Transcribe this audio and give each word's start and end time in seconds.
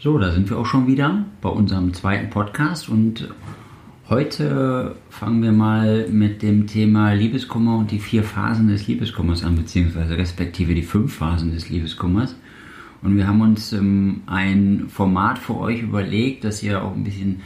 So, 0.00 0.16
da 0.16 0.30
sind 0.30 0.48
wir 0.48 0.58
auch 0.58 0.66
schon 0.66 0.86
wieder 0.86 1.24
bei 1.40 1.48
unserem 1.48 1.92
zweiten 1.92 2.30
Podcast 2.30 2.88
und 2.88 3.34
heute 4.08 4.94
fangen 5.10 5.42
wir 5.42 5.50
mal 5.50 6.06
mit 6.08 6.40
dem 6.40 6.68
Thema 6.68 7.14
Liebeskummer 7.14 7.78
und 7.78 7.90
die 7.90 7.98
vier 7.98 8.22
Phasen 8.22 8.68
des 8.68 8.86
Liebeskummers 8.86 9.42
an, 9.42 9.56
beziehungsweise 9.56 10.16
respektive 10.16 10.72
die 10.76 10.84
fünf 10.84 11.14
Phasen 11.14 11.50
des 11.50 11.68
Liebeskummers. 11.68 12.36
Und 13.02 13.16
wir 13.16 13.26
haben 13.26 13.40
uns 13.40 13.72
ähm, 13.72 14.22
ein 14.26 14.84
Format 14.88 15.36
für 15.36 15.58
euch 15.58 15.82
überlegt, 15.82 16.44
dass 16.44 16.62
ihr 16.62 16.80
auch 16.80 16.94
ein 16.94 17.02
bisschen 17.02 17.40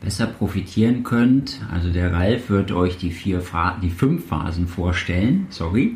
besser 0.00 0.26
profitieren 0.26 1.04
könnt. 1.04 1.60
Also 1.72 1.92
der 1.92 2.12
Ralf 2.12 2.50
wird 2.50 2.72
euch 2.72 2.98
die 2.98 3.12
vier 3.12 3.40
Phasen, 3.40 3.82
die 3.82 3.90
fünf 3.90 4.26
Phasen 4.26 4.66
vorstellen, 4.66 5.46
sorry. 5.50 5.94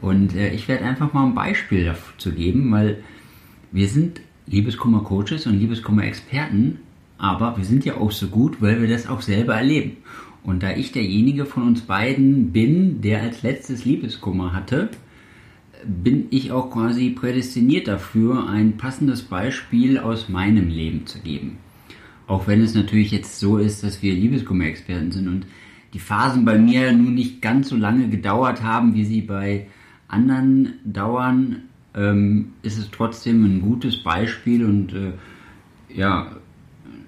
Und 0.00 0.36
äh, 0.36 0.54
ich 0.54 0.68
werde 0.68 0.84
einfach 0.84 1.12
mal 1.12 1.26
ein 1.26 1.34
Beispiel 1.34 1.84
dazu 1.84 2.30
geben, 2.30 2.70
weil 2.70 3.02
wir 3.72 3.88
sind 3.88 4.20
Liebeskummer-Coaches 4.46 5.46
und 5.46 5.58
Liebeskummer-Experten, 5.58 6.78
aber 7.18 7.56
wir 7.56 7.64
sind 7.64 7.84
ja 7.84 7.96
auch 7.96 8.10
so 8.10 8.28
gut, 8.28 8.60
weil 8.60 8.80
wir 8.80 8.88
das 8.88 9.08
auch 9.08 9.20
selber 9.20 9.54
erleben. 9.54 9.98
Und 10.42 10.62
da 10.62 10.72
ich 10.72 10.90
derjenige 10.90 11.46
von 11.46 11.62
uns 11.62 11.82
beiden 11.82 12.50
bin, 12.50 13.00
der 13.00 13.22
als 13.22 13.42
letztes 13.42 13.84
Liebeskummer 13.84 14.52
hatte, 14.52 14.90
bin 15.86 16.26
ich 16.30 16.52
auch 16.52 16.70
quasi 16.70 17.10
prädestiniert 17.10 17.88
dafür, 17.88 18.48
ein 18.48 18.76
passendes 18.76 19.22
Beispiel 19.22 19.98
aus 19.98 20.28
meinem 20.28 20.68
Leben 20.68 21.06
zu 21.06 21.20
geben. 21.20 21.58
Auch 22.26 22.46
wenn 22.46 22.60
es 22.60 22.74
natürlich 22.74 23.10
jetzt 23.10 23.38
so 23.40 23.58
ist, 23.58 23.82
dass 23.82 24.02
wir 24.02 24.14
Liebeskummer-Experten 24.14 25.12
sind 25.12 25.28
und 25.28 25.46
die 25.92 25.98
Phasen 25.98 26.44
bei 26.44 26.58
mir 26.58 26.92
nun 26.92 27.14
nicht 27.14 27.42
ganz 27.42 27.68
so 27.68 27.76
lange 27.76 28.08
gedauert 28.08 28.62
haben, 28.62 28.94
wie 28.94 29.04
sie 29.04 29.20
bei 29.20 29.66
anderen 30.08 30.74
dauern, 30.84 31.62
ähm, 31.94 32.52
ist 32.62 32.78
es 32.78 32.90
trotzdem 32.90 33.44
ein 33.44 33.60
gutes 33.60 34.02
Beispiel 34.02 34.64
und 34.64 34.92
äh, 34.92 35.12
ja, 35.94 36.36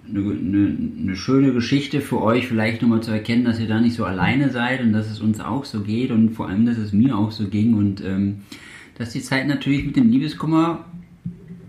eine, 0.08 0.20
eine, 0.20 0.76
eine, 1.00 1.16
schöne 1.16 1.52
Geschichte 1.52 2.00
für 2.00 2.20
euch, 2.20 2.46
vielleicht 2.46 2.82
nochmal 2.82 3.02
zu 3.02 3.10
erkennen, 3.10 3.44
dass 3.44 3.58
ihr 3.58 3.68
da 3.68 3.80
nicht 3.80 3.96
so 3.96 4.04
alleine 4.04 4.50
seid 4.50 4.82
und 4.82 4.92
dass 4.92 5.10
es 5.10 5.20
uns 5.20 5.40
auch 5.40 5.64
so 5.64 5.80
geht 5.80 6.10
und 6.10 6.30
vor 6.30 6.48
allem, 6.48 6.66
dass 6.66 6.76
es 6.76 6.92
mir 6.92 7.16
auch 7.16 7.30
so 7.30 7.48
ging 7.48 7.74
und 7.74 8.04
ähm, 8.04 8.40
dass 8.98 9.10
die 9.10 9.22
Zeit 9.22 9.48
natürlich 9.48 9.84
mit 9.84 9.96
dem 9.96 10.10
Liebeskummer, 10.10 10.84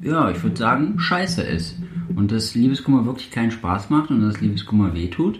ja, 0.01 0.29
ich 0.29 0.43
würde 0.43 0.57
sagen, 0.57 0.99
scheiße 0.99 1.41
ist. 1.41 1.77
Und 2.15 2.31
dass 2.31 2.53
Liebeskummer 2.53 3.05
wirklich 3.05 3.31
keinen 3.31 3.51
Spaß 3.51 3.89
macht 3.89 4.11
und 4.11 4.21
dass 4.21 4.41
Liebeskummer 4.41 4.93
wehtut. 4.93 5.39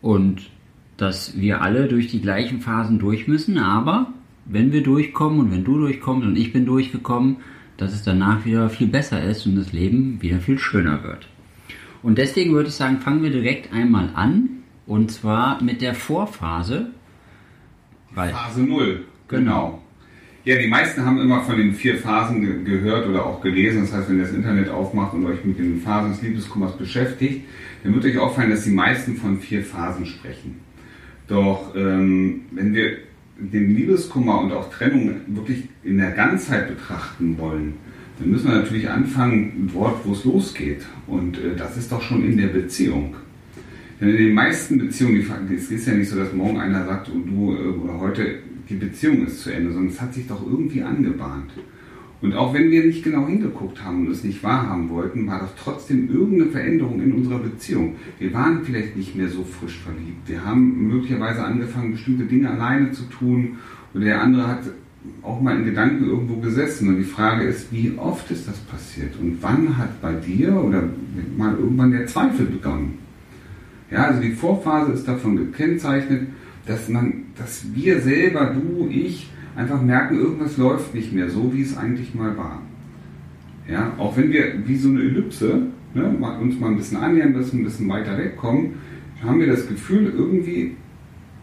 Und 0.00 0.50
dass 0.96 1.36
wir 1.38 1.60
alle 1.62 1.88
durch 1.88 2.06
die 2.08 2.20
gleichen 2.20 2.60
Phasen 2.60 2.98
durch 2.98 3.26
müssen, 3.26 3.58
aber 3.58 4.12
wenn 4.52 4.72
wir 4.72 4.82
durchkommen 4.82 5.40
und 5.40 5.52
wenn 5.52 5.64
du 5.64 5.78
durchkommst 5.78 6.26
und 6.26 6.36
ich 6.36 6.52
bin 6.52 6.66
durchgekommen, 6.66 7.36
dass 7.76 7.92
es 7.92 8.02
danach 8.02 8.44
wieder 8.44 8.68
viel 8.68 8.88
besser 8.88 9.22
ist 9.22 9.46
und 9.46 9.56
das 9.56 9.72
Leben 9.72 10.20
wieder 10.20 10.38
viel 10.40 10.58
schöner 10.58 11.02
wird. 11.02 11.28
Und 12.02 12.18
deswegen 12.18 12.52
würde 12.52 12.68
ich 12.68 12.74
sagen, 12.74 12.98
fangen 12.98 13.22
wir 13.22 13.30
direkt 13.30 13.72
einmal 13.72 14.10
an 14.14 14.48
und 14.86 15.10
zwar 15.10 15.62
mit 15.62 15.80
der 15.80 15.94
Vorphase. 15.94 16.90
Phase 18.14 18.62
0. 18.62 19.04
Genau. 19.28 19.80
Ja, 20.44 20.56
die 20.56 20.66
meisten 20.66 21.04
haben 21.04 21.20
immer 21.20 21.42
von 21.42 21.56
den 21.56 21.74
vier 21.74 21.98
Phasen 21.98 22.40
ge 22.40 22.64
gehört 22.64 23.06
oder 23.06 23.26
auch 23.26 23.42
gelesen. 23.42 23.82
Das 23.82 23.92
heißt, 23.92 24.08
wenn 24.08 24.16
ihr 24.16 24.24
das 24.24 24.32
Internet 24.32 24.70
aufmacht 24.70 25.12
und 25.12 25.26
euch 25.26 25.44
mit 25.44 25.58
den 25.58 25.80
Phasen 25.80 26.12
des 26.12 26.22
Liebeskummers 26.22 26.76
beschäftigt, 26.76 27.44
dann 27.84 27.94
wird 27.94 28.06
euch 28.06 28.18
auffallen, 28.18 28.50
dass 28.50 28.64
die 28.64 28.70
meisten 28.70 29.16
von 29.16 29.38
vier 29.38 29.62
Phasen 29.62 30.06
sprechen. 30.06 30.60
Doch 31.28 31.74
ähm, 31.76 32.46
wenn 32.50 32.74
wir 32.74 32.96
den 33.40 33.74
Liebeskummer 33.74 34.40
und 34.40 34.52
auch 34.52 34.70
Trennung 34.70 35.12
wirklich 35.28 35.68
in 35.82 35.98
der 35.98 36.12
Ganzheit 36.12 36.68
betrachten 36.68 37.38
wollen, 37.38 37.74
dann 38.18 38.30
müssen 38.30 38.48
wir 38.48 38.58
natürlich 38.58 38.88
anfangen 38.88 39.70
dort, 39.72 40.04
wo 40.04 40.12
es 40.12 40.24
losgeht. 40.24 40.84
Und 41.06 41.38
äh, 41.38 41.56
das 41.56 41.76
ist 41.76 41.90
doch 41.90 42.02
schon 42.02 42.24
in 42.24 42.36
der 42.36 42.48
Beziehung. 42.48 43.16
Denn 44.00 44.10
in 44.10 44.16
den 44.16 44.34
meisten 44.34 44.78
Beziehungen, 44.78 45.24
es 45.54 45.70
ist 45.70 45.86
ja 45.86 45.94
nicht 45.94 46.08
so, 46.08 46.16
dass 46.16 46.32
morgen 46.32 46.60
einer 46.60 46.84
sagt, 46.84 47.08
und 47.08 47.26
du 47.26 47.54
äh, 47.54 47.82
oder 47.82 47.98
heute 47.98 48.40
die 48.68 48.74
Beziehung 48.74 49.26
ist 49.26 49.40
zu 49.40 49.50
Ende, 49.50 49.72
sondern 49.72 49.92
es 49.92 50.00
hat 50.00 50.14
sich 50.14 50.26
doch 50.26 50.46
irgendwie 50.46 50.82
angebahnt. 50.82 51.50
Und 52.22 52.34
auch 52.34 52.52
wenn 52.52 52.70
wir 52.70 52.84
nicht 52.84 53.02
genau 53.02 53.26
hingeguckt 53.26 53.82
haben 53.82 54.06
und 54.06 54.12
es 54.12 54.24
nicht 54.24 54.42
wahrhaben 54.42 54.90
wollten, 54.90 55.26
war 55.26 55.40
doch 55.40 55.52
trotzdem 55.56 56.10
irgendeine 56.10 56.50
Veränderung 56.50 57.00
in 57.00 57.12
unserer 57.12 57.38
Beziehung. 57.38 57.96
Wir 58.18 58.34
waren 58.34 58.62
vielleicht 58.62 58.94
nicht 58.96 59.16
mehr 59.16 59.28
so 59.28 59.42
frisch 59.42 59.78
verliebt. 59.78 60.28
Wir 60.28 60.44
haben 60.44 60.88
möglicherweise 60.88 61.42
angefangen, 61.42 61.92
bestimmte 61.92 62.24
Dinge 62.24 62.50
alleine 62.50 62.92
zu 62.92 63.04
tun. 63.04 63.56
Oder 63.94 64.04
der 64.04 64.22
andere 64.22 64.46
hat 64.46 64.60
auch 65.22 65.40
mal 65.40 65.56
in 65.56 65.64
Gedanken 65.64 66.04
irgendwo 66.04 66.36
gesessen. 66.36 66.88
Und 66.88 66.98
die 66.98 67.04
Frage 67.04 67.44
ist, 67.44 67.72
wie 67.72 67.94
oft 67.96 68.30
ist 68.30 68.46
das 68.46 68.58
passiert? 68.58 69.18
Und 69.18 69.38
wann 69.40 69.78
hat 69.78 70.02
bei 70.02 70.12
dir 70.12 70.54
oder 70.62 70.82
mal 71.38 71.56
irgendwann 71.56 71.92
der 71.92 72.06
Zweifel 72.06 72.44
begonnen? 72.44 72.98
Ja, 73.90 74.04
also 74.04 74.20
die 74.20 74.32
Vorphase 74.32 74.92
ist 74.92 75.08
davon 75.08 75.36
gekennzeichnet, 75.36 76.28
dass 76.66 76.88
man, 76.90 77.24
dass 77.36 77.64
wir 77.74 78.00
selber, 78.00 78.54
du, 78.54 78.88
ich, 78.90 79.30
einfach 79.60 79.82
merken, 79.82 80.18
irgendwas 80.18 80.56
läuft 80.56 80.94
nicht 80.94 81.12
mehr 81.12 81.28
so, 81.28 81.52
wie 81.52 81.62
es 81.62 81.76
eigentlich 81.76 82.14
mal 82.14 82.36
war. 82.36 82.62
Ja, 83.68 83.92
auch 83.98 84.16
wenn 84.16 84.32
wir 84.32 84.66
wie 84.66 84.76
so 84.76 84.88
eine 84.88 85.00
Ellipse 85.00 85.66
ne, 85.94 86.04
uns 86.40 86.58
mal 86.58 86.70
ein 86.70 86.76
bisschen 86.76 86.98
annähern 86.98 87.32
müssen, 87.32 87.60
ein 87.60 87.64
bisschen 87.64 87.88
weiter 87.88 88.16
wegkommen, 88.16 88.74
haben 89.22 89.38
wir 89.38 89.46
das 89.46 89.68
Gefühl, 89.68 90.12
irgendwie 90.16 90.76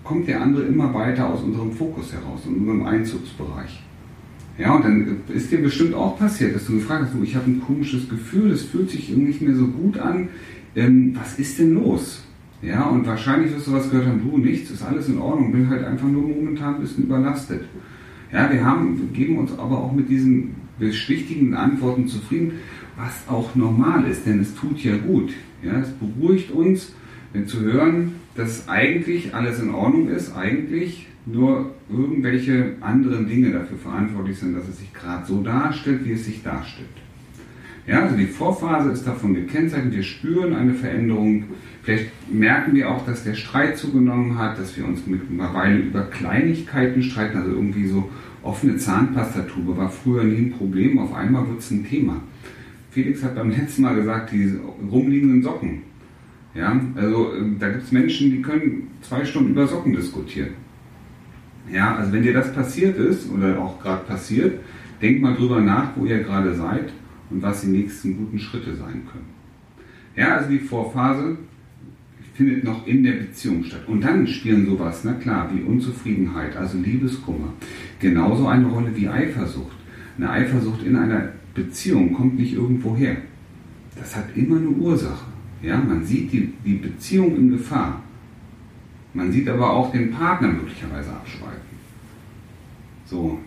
kommt 0.04 0.28
der 0.28 0.42
andere 0.42 0.64
immer 0.64 0.94
weiter 0.94 1.30
aus 1.30 1.44
unserem 1.44 1.72
Fokus 1.72 2.12
heraus, 2.12 2.42
in 2.48 2.56
unserem 2.56 2.86
Einzugsbereich. 2.86 3.84
Ja, 4.58 4.74
und 4.74 4.84
dann 4.84 5.18
ist 5.34 5.52
dir 5.52 5.62
bestimmt 5.62 5.94
auch 5.94 6.18
passiert, 6.18 6.56
dass 6.56 6.66
du 6.66 6.74
gefragt 6.74 7.04
hast, 7.06 7.14
du, 7.14 7.22
ich 7.22 7.36
habe 7.36 7.52
ein 7.52 7.62
komisches 7.62 8.10
Gefühl, 8.10 8.52
es 8.52 8.64
fühlt 8.64 8.90
sich 8.90 9.12
irgendwie 9.12 9.28
nicht 9.28 9.42
mehr 9.42 9.56
so 9.56 9.68
gut 9.68 10.00
an. 10.00 10.30
Ähm, 10.76 11.16
was 11.16 11.38
ist 11.38 11.60
denn 11.60 11.76
los? 11.76 12.24
Ja, 12.64 12.86
und 12.86 13.06
wahrscheinlich 13.06 13.54
wirst 13.54 13.68
du 13.68 13.74
was 13.74 13.92
gehört 13.92 14.08
haben, 14.08 14.22
du, 14.28 14.38
nichts, 14.40 14.72
ist 14.72 14.84
alles 14.84 15.08
in 15.10 15.20
Ordnung, 15.20 15.52
bin 15.52 15.70
halt 15.70 15.84
einfach 15.84 16.08
nur 16.08 16.24
momentan 16.24 16.76
ein 16.76 16.82
bisschen 16.82 17.04
überlastet. 17.04 17.62
Ja, 18.32 18.52
wir 18.52 18.66
haben, 18.66 19.14
geben 19.14 19.38
uns 19.38 19.58
aber 19.58 19.78
auch 19.78 19.92
mit 19.92 20.10
diesen 20.10 20.56
beschwichtigenden 20.80 21.56
Antworten 21.56 22.08
zufrieden, 22.08 22.54
was 22.98 23.28
auch 23.28 23.56
normal 23.56 24.06
ist, 24.06 24.26
denn 24.26 24.40
es 24.40 24.54
tut 24.56 24.84
ja 24.84 24.98
gut. 24.98 25.34
Ja, 25.64 25.80
es 25.80 25.90
beruhigt 25.90 26.52
uns, 26.52 26.94
wenn 27.34 27.48
zu 27.48 27.62
hören, 27.62 28.16
dass 28.36 28.68
eigentlich 28.68 29.34
alles 29.34 29.60
in 29.60 29.74
Ordnung 29.74 30.10
ist, 30.10 30.36
eigentlich 30.36 31.08
nur 31.26 31.72
irgendwelche 31.90 32.76
anderen 32.82 33.28
Dinge 33.28 33.52
dafür 33.52 33.78
verantwortlich 33.78 34.40
sind, 34.40 34.56
dass 34.56 34.68
es 34.68 34.80
sich 34.80 34.94
gerade 34.94 35.26
so 35.26 35.42
darstellt, 35.42 36.06
wie 36.06 36.14
es 36.14 36.26
sich 36.26 36.44
darstellt. 36.44 36.88
Ja, 37.88 38.04
also 38.04 38.18
die 38.18 38.28
Vorphase 38.28 38.92
ist 38.92 39.08
davon 39.08 39.34
gekennzeichnet, 39.34 39.96
wir 39.96 40.04
spüren 40.04 40.54
eine 40.54 40.74
Veränderung. 40.74 41.46
Vielleicht 41.84 42.12
merken 42.30 42.76
wir 42.76 42.92
auch, 42.92 43.06
dass 43.06 43.24
der 43.24 43.34
Streit 43.34 43.78
zugenommen 43.78 44.38
hat, 44.38 44.60
dass 44.60 44.76
wir 44.76 44.86
uns 44.86 45.08
mittlerweile 45.08 45.78
über 45.78 46.02
Kleinigkeiten 46.02 47.02
streiten, 47.02 47.38
also 47.38 47.52
irgendwie 47.52 47.88
so 47.88 48.10
offene 48.44 48.76
Zahnpastatube 48.76 49.78
war 49.78 49.90
früher 49.90 50.26
nie 50.26 50.48
ein 50.48 50.52
Problem, 50.52 51.00
auf 51.00 51.16
einmal 51.16 51.48
wird 51.48 51.60
es 51.60 51.72
ein 51.72 51.86
Thema. 51.86 52.22
Felix 52.92 53.24
hat 53.24 53.36
beim 53.36 53.52
letzten 53.52 53.84
Mal 53.84 53.96
gesagt, 53.96 54.34
die 54.34 54.54
rumliegenden 54.92 55.42
Socken. 55.42 55.84
Ja, 56.54 56.78
also 56.96 57.36
ähm, 57.36 57.58
da 57.58 57.70
gibt 57.70 57.84
es 57.84 57.92
Menschen, 57.94 58.32
die 58.32 58.42
können 58.42 58.90
zwei 59.02 59.24
Stunden 59.24 59.52
über 59.52 59.66
Socken 59.66 59.94
diskutieren. 59.94 60.56
Ja, 61.72 61.96
also 61.96 62.12
wenn 62.12 62.24
dir 62.24 62.34
das 62.34 62.52
passiert 62.54 62.98
ist 62.98 63.32
oder 63.32 63.58
auch 63.60 63.82
gerade 63.82 64.04
passiert, 64.04 64.60
denk 65.02 65.22
mal 65.22 65.36
drüber 65.36 65.62
nach, 65.62 65.96
wo 65.96 66.06
ihr 66.06 66.20
gerade 66.20 66.54
seid 66.54 66.92
und 67.30 67.42
was 67.42 67.62
die 67.62 67.68
nächsten 67.68 68.18
guten 68.18 68.40
Schritte 68.40 68.76
sein 68.76 69.04
können. 69.12 69.38
Ja, 70.16 70.38
also 70.38 70.50
die 70.50 70.60
Vorphase 70.60 71.38
findet 72.34 72.64
noch 72.64 72.86
in 72.86 73.04
der 73.04 73.14
Beziehung 73.14 73.64
statt. 73.64 73.88
Und 73.88 74.04
dann 74.04 74.28
spielen 74.28 74.66
sowas, 74.66 75.02
na 75.04 75.14
klar, 75.14 75.50
wie 75.54 75.62
Unzufriedenheit, 75.62 76.56
also 76.56 76.78
Liebeskummer, 76.78 77.54
genauso 78.00 78.48
eine 78.48 78.68
Rolle 78.68 78.96
wie 78.96 79.08
Eifersucht. 79.10 79.76
Eine 80.18 80.30
Eifersucht 80.30 80.84
in 80.84 80.96
einer 80.96 81.30
Beziehung 81.54 82.14
kommt 82.14 82.38
nicht 82.38 82.54
irgendwo 82.54 82.96
her. 82.96 83.18
Das 83.96 84.16
hat 84.16 84.26
immer 84.36 84.58
eine 84.58 84.70
Ursache. 84.70 85.26
Ja, 85.62 85.78
man 85.78 86.04
sieht 86.04 86.32
die, 86.32 86.54
die 86.64 86.76
Beziehung 86.76 87.36
in 87.36 87.52
Gefahr. 87.52 88.04
Man 89.14 89.32
sieht 89.32 89.50
aber 89.50 89.72
auch 89.72 89.92
den 89.92 90.12
Partner 90.12 90.50
möglicherweise 90.50 91.10
abschweifen. 91.10 91.58
So, 93.06 93.40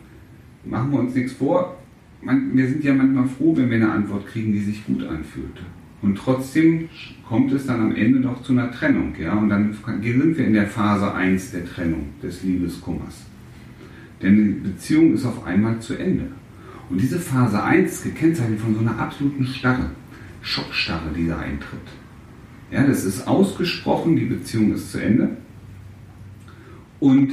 machen 0.64 0.90
wir 0.90 0.98
uns 0.98 1.14
nichts 1.14 1.32
vor, 1.34 1.79
man, 2.22 2.56
wir 2.56 2.68
sind 2.68 2.84
ja 2.84 2.94
manchmal 2.94 3.26
froh, 3.26 3.56
wenn 3.56 3.70
wir 3.70 3.76
eine 3.76 3.90
Antwort 3.90 4.26
kriegen, 4.26 4.52
die 4.52 4.60
sich 4.60 4.84
gut 4.84 5.02
anfühlt. 5.04 5.60
Und 6.02 6.16
trotzdem 6.16 6.88
kommt 7.28 7.52
es 7.52 7.66
dann 7.66 7.80
am 7.80 7.94
Ende 7.94 8.20
doch 8.20 8.42
zu 8.42 8.52
einer 8.52 8.70
Trennung. 8.70 9.14
Ja? 9.20 9.34
Und 9.34 9.50
dann 9.50 9.72
sind 9.72 10.38
wir 10.38 10.46
in 10.46 10.54
der 10.54 10.66
Phase 10.66 11.12
1 11.12 11.52
der 11.52 11.66
Trennung, 11.66 12.08
des 12.22 12.42
Liebeskummers. 12.42 13.26
Denn 14.22 14.36
die 14.36 14.68
Beziehung 14.68 15.14
ist 15.14 15.24
auf 15.24 15.44
einmal 15.44 15.78
zu 15.80 15.94
Ende. 15.94 16.28
Und 16.88 17.00
diese 17.00 17.20
Phase 17.20 17.62
1 17.62 17.92
ist 17.92 18.04
gekennzeichnet 18.04 18.60
von 18.60 18.74
so 18.74 18.80
einer 18.80 18.98
absoluten 18.98 19.46
Starre, 19.46 19.90
Schockstarre, 20.42 21.10
die 21.16 21.28
da 21.28 21.38
eintritt. 21.38 21.80
Ja, 22.70 22.86
das 22.86 23.04
ist 23.04 23.26
ausgesprochen, 23.26 24.16
die 24.16 24.26
Beziehung 24.26 24.72
ist 24.72 24.92
zu 24.92 24.98
Ende. 24.98 25.36
Und 26.98 27.32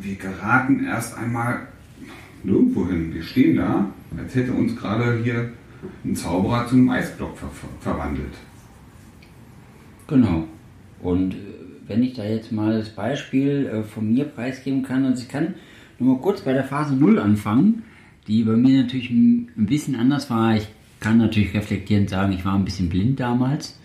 wir 0.00 0.14
geraten 0.16 0.84
erst 0.84 1.16
einmal 1.16 1.68
nirgendwo 2.44 2.86
hin. 2.88 3.12
Wir 3.14 3.22
stehen 3.22 3.56
da, 3.56 3.90
als 4.16 4.34
hätte 4.34 4.52
uns 4.52 4.76
gerade 4.76 5.20
hier 5.22 5.50
einen 6.04 6.16
Zauberer 6.16 6.66
zu 6.66 6.76
einem 6.76 6.90
Eisblock 6.90 7.36
ver 7.36 7.50
verwandelt. 7.80 8.34
Genau. 10.06 10.44
Und 11.00 11.34
äh, 11.34 11.36
wenn 11.86 12.02
ich 12.02 12.14
da 12.14 12.24
jetzt 12.24 12.52
mal 12.52 12.78
das 12.78 12.90
Beispiel 12.90 13.66
äh, 13.66 13.82
von 13.82 14.12
mir 14.12 14.24
preisgeben 14.24 14.82
kann, 14.82 15.04
also 15.04 15.22
ich 15.22 15.28
kann 15.28 15.54
nur 15.98 16.16
mal 16.16 16.22
kurz 16.22 16.40
bei 16.42 16.52
der 16.52 16.64
Phase 16.64 16.94
0 16.94 17.18
anfangen, 17.18 17.82
die 18.26 18.42
bei 18.44 18.56
mir 18.56 18.82
natürlich 18.82 19.10
ein 19.10 19.48
bisschen 19.56 19.96
anders 19.96 20.30
war. 20.30 20.56
Ich 20.56 20.68
kann 21.00 21.18
natürlich 21.18 21.54
reflektierend 21.54 22.10
sagen, 22.10 22.32
ich 22.32 22.44
war 22.44 22.54
ein 22.54 22.64
bisschen 22.64 22.88
blind 22.88 23.20
damals 23.20 23.78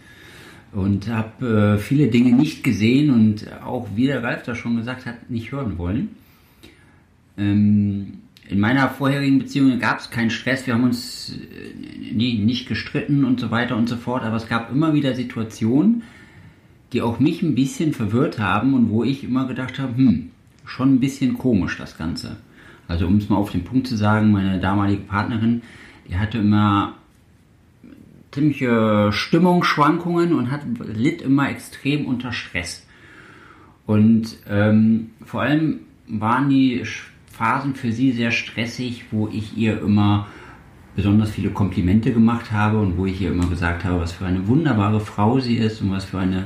und 0.73 1.07
habe 1.07 1.75
äh, 1.75 1.77
viele 1.77 2.07
Dinge 2.07 2.33
nicht 2.35 2.63
gesehen 2.63 3.11
und 3.11 3.45
auch, 3.63 3.88
wie 3.95 4.07
der 4.07 4.23
Ralf 4.23 4.44
da 4.44 4.56
schon 4.56 4.77
gesagt 4.77 5.06
hat, 5.06 5.29
nicht 5.29 5.51
hören 5.51 5.77
wollen. 5.77 6.09
Ähm, 7.38 8.19
in 8.48 8.60
meiner 8.60 8.90
vorherigen 8.90 9.40
Beziehung 9.40 9.80
gab 9.80 10.00
es 10.00 10.10
keinen 10.10 10.30
Stress, 10.30 10.68
wir 10.68 10.74
haben 10.74 10.84
uns 10.84 11.34
äh, 11.34 12.13
nie, 12.13 12.38
nicht 12.40 12.68
gestritten 12.68 13.24
und 13.24 13.40
so 13.40 13.51
weiter 13.51 13.78
und 13.78 13.88
so 13.88 13.95
fort, 13.95 14.24
aber 14.24 14.36
es 14.36 14.48
gab 14.48 14.72
immer 14.72 14.94
wieder 14.94 15.16
Situationen, 15.16 16.04
die 16.92 17.01
auch 17.01 17.19
mich 17.19 17.42
ein 17.42 17.56
bisschen 17.56 17.94
verwirrt 17.94 18.40
haben 18.40 18.74
und 18.74 18.90
wo 18.90 19.04
ich 19.04 19.24
immer 19.24 19.48
gedacht 19.48 19.80
habe, 19.80 19.95
hm, 19.95 20.31
schon 20.66 20.95
ein 20.95 21.00
bisschen 21.00 21.38
komisch 21.38 21.78
das 21.78 21.98
Ganze. 21.98 22.38
Also 22.88 23.07
um 23.07 23.18
es 23.18 23.30
mal 23.30 23.38
auf 23.38 23.51
den 23.51 23.63
Punkt 23.63 23.88
zu 23.88 23.95
sagen, 23.95 24.31
meine 24.31 24.60
damalige 24.60 25.01
Partnerin, 25.01 25.62
die 26.07 26.18
hatte 26.18 26.40
immer 26.40 26.95
ziemliche 28.31 29.12
Stimmungsschwankungen 29.12 30.34
und 30.34 30.51
hat, 30.51 30.62
litt 30.94 31.22
immer 31.22 31.50
extrem 31.50 32.06
unter 32.06 32.34
Stress. 32.34 32.86
Und 33.86 34.38
ähm, 34.50 35.12
vor 35.24 35.42
allem 35.42 35.81
waren 36.07 36.50
die 36.50 36.84
Phasen 37.33 37.74
für 37.74 37.91
sie 37.91 38.12
sehr 38.12 38.31
stressig, 38.31 39.06
wo 39.09 39.27
ich 39.27 39.57
ihr 39.57 39.81
immer 39.81 40.27
besonders 40.95 41.31
viele 41.31 41.50
Komplimente 41.50 42.13
gemacht 42.13 42.51
habe 42.51 42.80
und 42.80 42.95
wo 42.95 43.07
ich 43.07 43.19
ihr 43.19 43.31
immer 43.31 43.47
gesagt 43.47 43.83
habe, 43.83 44.00
was 44.00 44.12
für 44.12 44.27
eine 44.27 44.47
wunderbare 44.47 45.00
Frau 45.00 45.39
sie 45.39 45.57
ist 45.57 45.81
und 45.81 45.89
was 45.89 46.06
für 46.06 46.19
eine 46.19 46.45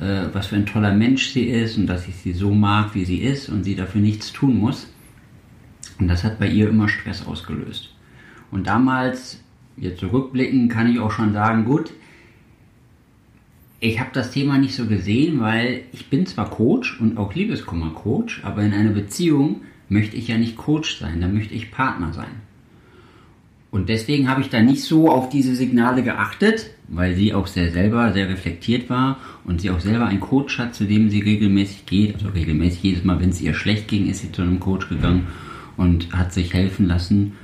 äh, 0.00 0.26
was 0.32 0.48
für 0.48 0.56
ein 0.56 0.66
toller 0.66 0.92
Mensch 0.92 1.28
sie 1.28 1.44
ist 1.44 1.78
und 1.78 1.86
dass 1.86 2.08
ich 2.08 2.16
sie 2.16 2.32
so 2.32 2.50
mag, 2.52 2.94
wie 2.94 3.04
sie 3.04 3.18
ist 3.18 3.48
und 3.48 3.62
sie 3.62 3.76
dafür 3.76 4.00
nichts 4.00 4.32
tun 4.32 4.58
muss. 4.58 4.92
Und 6.00 6.08
das 6.08 6.24
hat 6.24 6.40
bei 6.40 6.48
ihr 6.48 6.68
immer 6.68 6.88
Stress 6.88 7.24
ausgelöst. 7.24 7.94
Und 8.50 8.66
damals, 8.66 9.40
jetzt 9.76 10.00
zurückblicken, 10.00 10.68
kann 10.68 10.90
ich 10.90 10.98
auch 10.98 11.12
schon 11.12 11.32
sagen, 11.32 11.64
gut, 11.64 11.92
ich 13.78 14.00
habe 14.00 14.10
das 14.12 14.32
Thema 14.32 14.58
nicht 14.58 14.74
so 14.74 14.86
gesehen, 14.86 15.40
weil 15.40 15.82
ich 15.92 16.10
bin 16.10 16.26
zwar 16.26 16.50
Coach 16.50 17.00
und 17.00 17.16
auch 17.16 17.32
Liebeskummer-Coach, 17.32 18.42
aber 18.44 18.62
in 18.62 18.74
einer 18.74 18.90
Beziehung 18.90 19.62
möchte 19.90 20.16
ich 20.16 20.28
ja 20.28 20.38
nicht 20.38 20.56
Coach 20.56 20.98
sein, 20.98 21.20
da 21.20 21.28
möchte 21.28 21.52
ich 21.52 21.70
Partner 21.70 22.14
sein. 22.14 22.40
Und 23.70 23.88
deswegen 23.88 24.28
habe 24.28 24.40
ich 24.40 24.48
da 24.48 24.62
nicht 24.62 24.82
so 24.82 25.10
auf 25.10 25.28
diese 25.28 25.54
Signale 25.54 26.02
geachtet, 26.02 26.70
weil 26.88 27.14
sie 27.14 27.34
auch 27.34 27.46
sehr 27.46 27.70
selber 27.70 28.12
sehr 28.12 28.28
reflektiert 28.28 28.90
war 28.90 29.18
und 29.44 29.60
sie 29.60 29.70
auch 29.70 29.78
selber 29.78 30.06
einen 30.06 30.20
Coach 30.20 30.58
hat, 30.58 30.74
zu 30.74 30.84
dem 30.84 31.08
sie 31.08 31.20
regelmäßig 31.20 31.86
geht. 31.86 32.14
Also 32.14 32.28
regelmäßig 32.28 32.82
jedes 32.82 33.04
Mal, 33.04 33.20
wenn 33.20 33.28
es 33.28 33.40
ihr 33.40 33.54
schlecht 33.54 33.86
ging, 33.86 34.08
ist 34.08 34.22
sie 34.22 34.32
zu 34.32 34.42
einem 34.42 34.58
Coach 34.58 34.88
gegangen 34.88 35.28
und 35.76 36.12
hat 36.12 36.32
sich 36.32 36.52
helfen 36.52 36.86
lassen. 36.86 37.34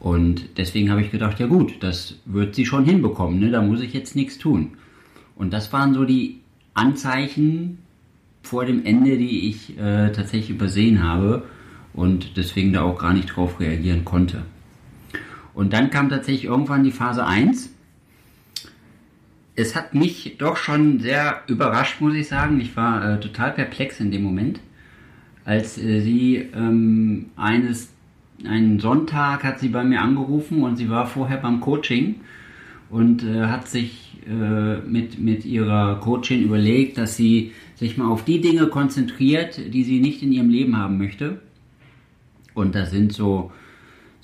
Und 0.00 0.56
deswegen 0.56 0.90
habe 0.90 1.02
ich 1.02 1.10
gedacht, 1.10 1.38
ja 1.38 1.46
gut, 1.46 1.74
das 1.80 2.16
wird 2.24 2.54
sie 2.54 2.64
schon 2.64 2.84
hinbekommen, 2.84 3.40
ne? 3.40 3.50
da 3.50 3.60
muss 3.60 3.80
ich 3.80 3.92
jetzt 3.92 4.16
nichts 4.16 4.38
tun. 4.38 4.72
Und 5.36 5.52
das 5.52 5.72
waren 5.72 5.92
so 5.94 6.04
die 6.04 6.40
Anzeichen 6.74 7.78
vor 8.42 8.64
dem 8.64 8.84
Ende, 8.84 9.16
die 9.16 9.48
ich 9.48 9.78
äh, 9.78 10.12
tatsächlich 10.12 10.50
übersehen 10.50 11.02
habe 11.02 11.44
und 11.94 12.36
deswegen 12.36 12.72
da 12.72 12.82
auch 12.82 12.98
gar 12.98 13.14
nicht 13.14 13.34
drauf 13.34 13.60
reagieren 13.60 14.04
konnte. 14.04 14.42
Und 15.54 15.72
dann 15.72 15.90
kam 15.90 16.10
tatsächlich 16.10 16.44
irgendwann 16.44 16.84
die 16.84 16.90
Phase 16.90 17.24
1. 17.24 17.70
Es 19.56 19.76
hat 19.76 19.94
mich 19.94 20.36
doch 20.38 20.56
schon 20.56 20.98
sehr 20.98 21.42
überrascht, 21.46 22.00
muss 22.00 22.14
ich 22.14 22.28
sagen. 22.28 22.60
Ich 22.60 22.76
war 22.76 23.14
äh, 23.14 23.20
total 23.20 23.52
perplex 23.52 24.00
in 24.00 24.10
dem 24.10 24.24
Moment, 24.24 24.58
als 25.44 25.78
äh, 25.78 26.00
sie 26.00 26.48
ähm, 26.54 27.26
eines 27.36 27.90
einen 28.42 28.80
Sonntag 28.80 29.44
hat 29.44 29.60
sie 29.60 29.68
bei 29.68 29.84
mir 29.84 30.02
angerufen 30.02 30.64
und 30.64 30.76
sie 30.76 30.90
war 30.90 31.06
vorher 31.06 31.38
beim 31.38 31.60
Coaching 31.60 32.16
und 32.90 33.22
äh, 33.22 33.46
hat 33.46 33.68
sich 33.68 34.18
äh, 34.28 34.78
mit, 34.80 35.18
mit 35.18 35.44
ihrer 35.44 36.00
Coachin 36.00 36.42
überlegt, 36.42 36.98
dass 36.98 37.16
sie 37.16 37.52
sich 37.76 37.96
mal 37.96 38.08
auf 38.08 38.24
die 38.24 38.40
Dinge 38.40 38.66
konzentriert, 38.66 39.60
die 39.72 39.84
sie 39.84 40.00
nicht 40.00 40.22
in 40.22 40.32
ihrem 40.32 40.50
Leben 40.50 40.76
haben 40.76 40.98
möchte. 40.98 41.38
Und 42.54 42.74
das 42.74 42.90
sind 42.90 43.12
so 43.12 43.52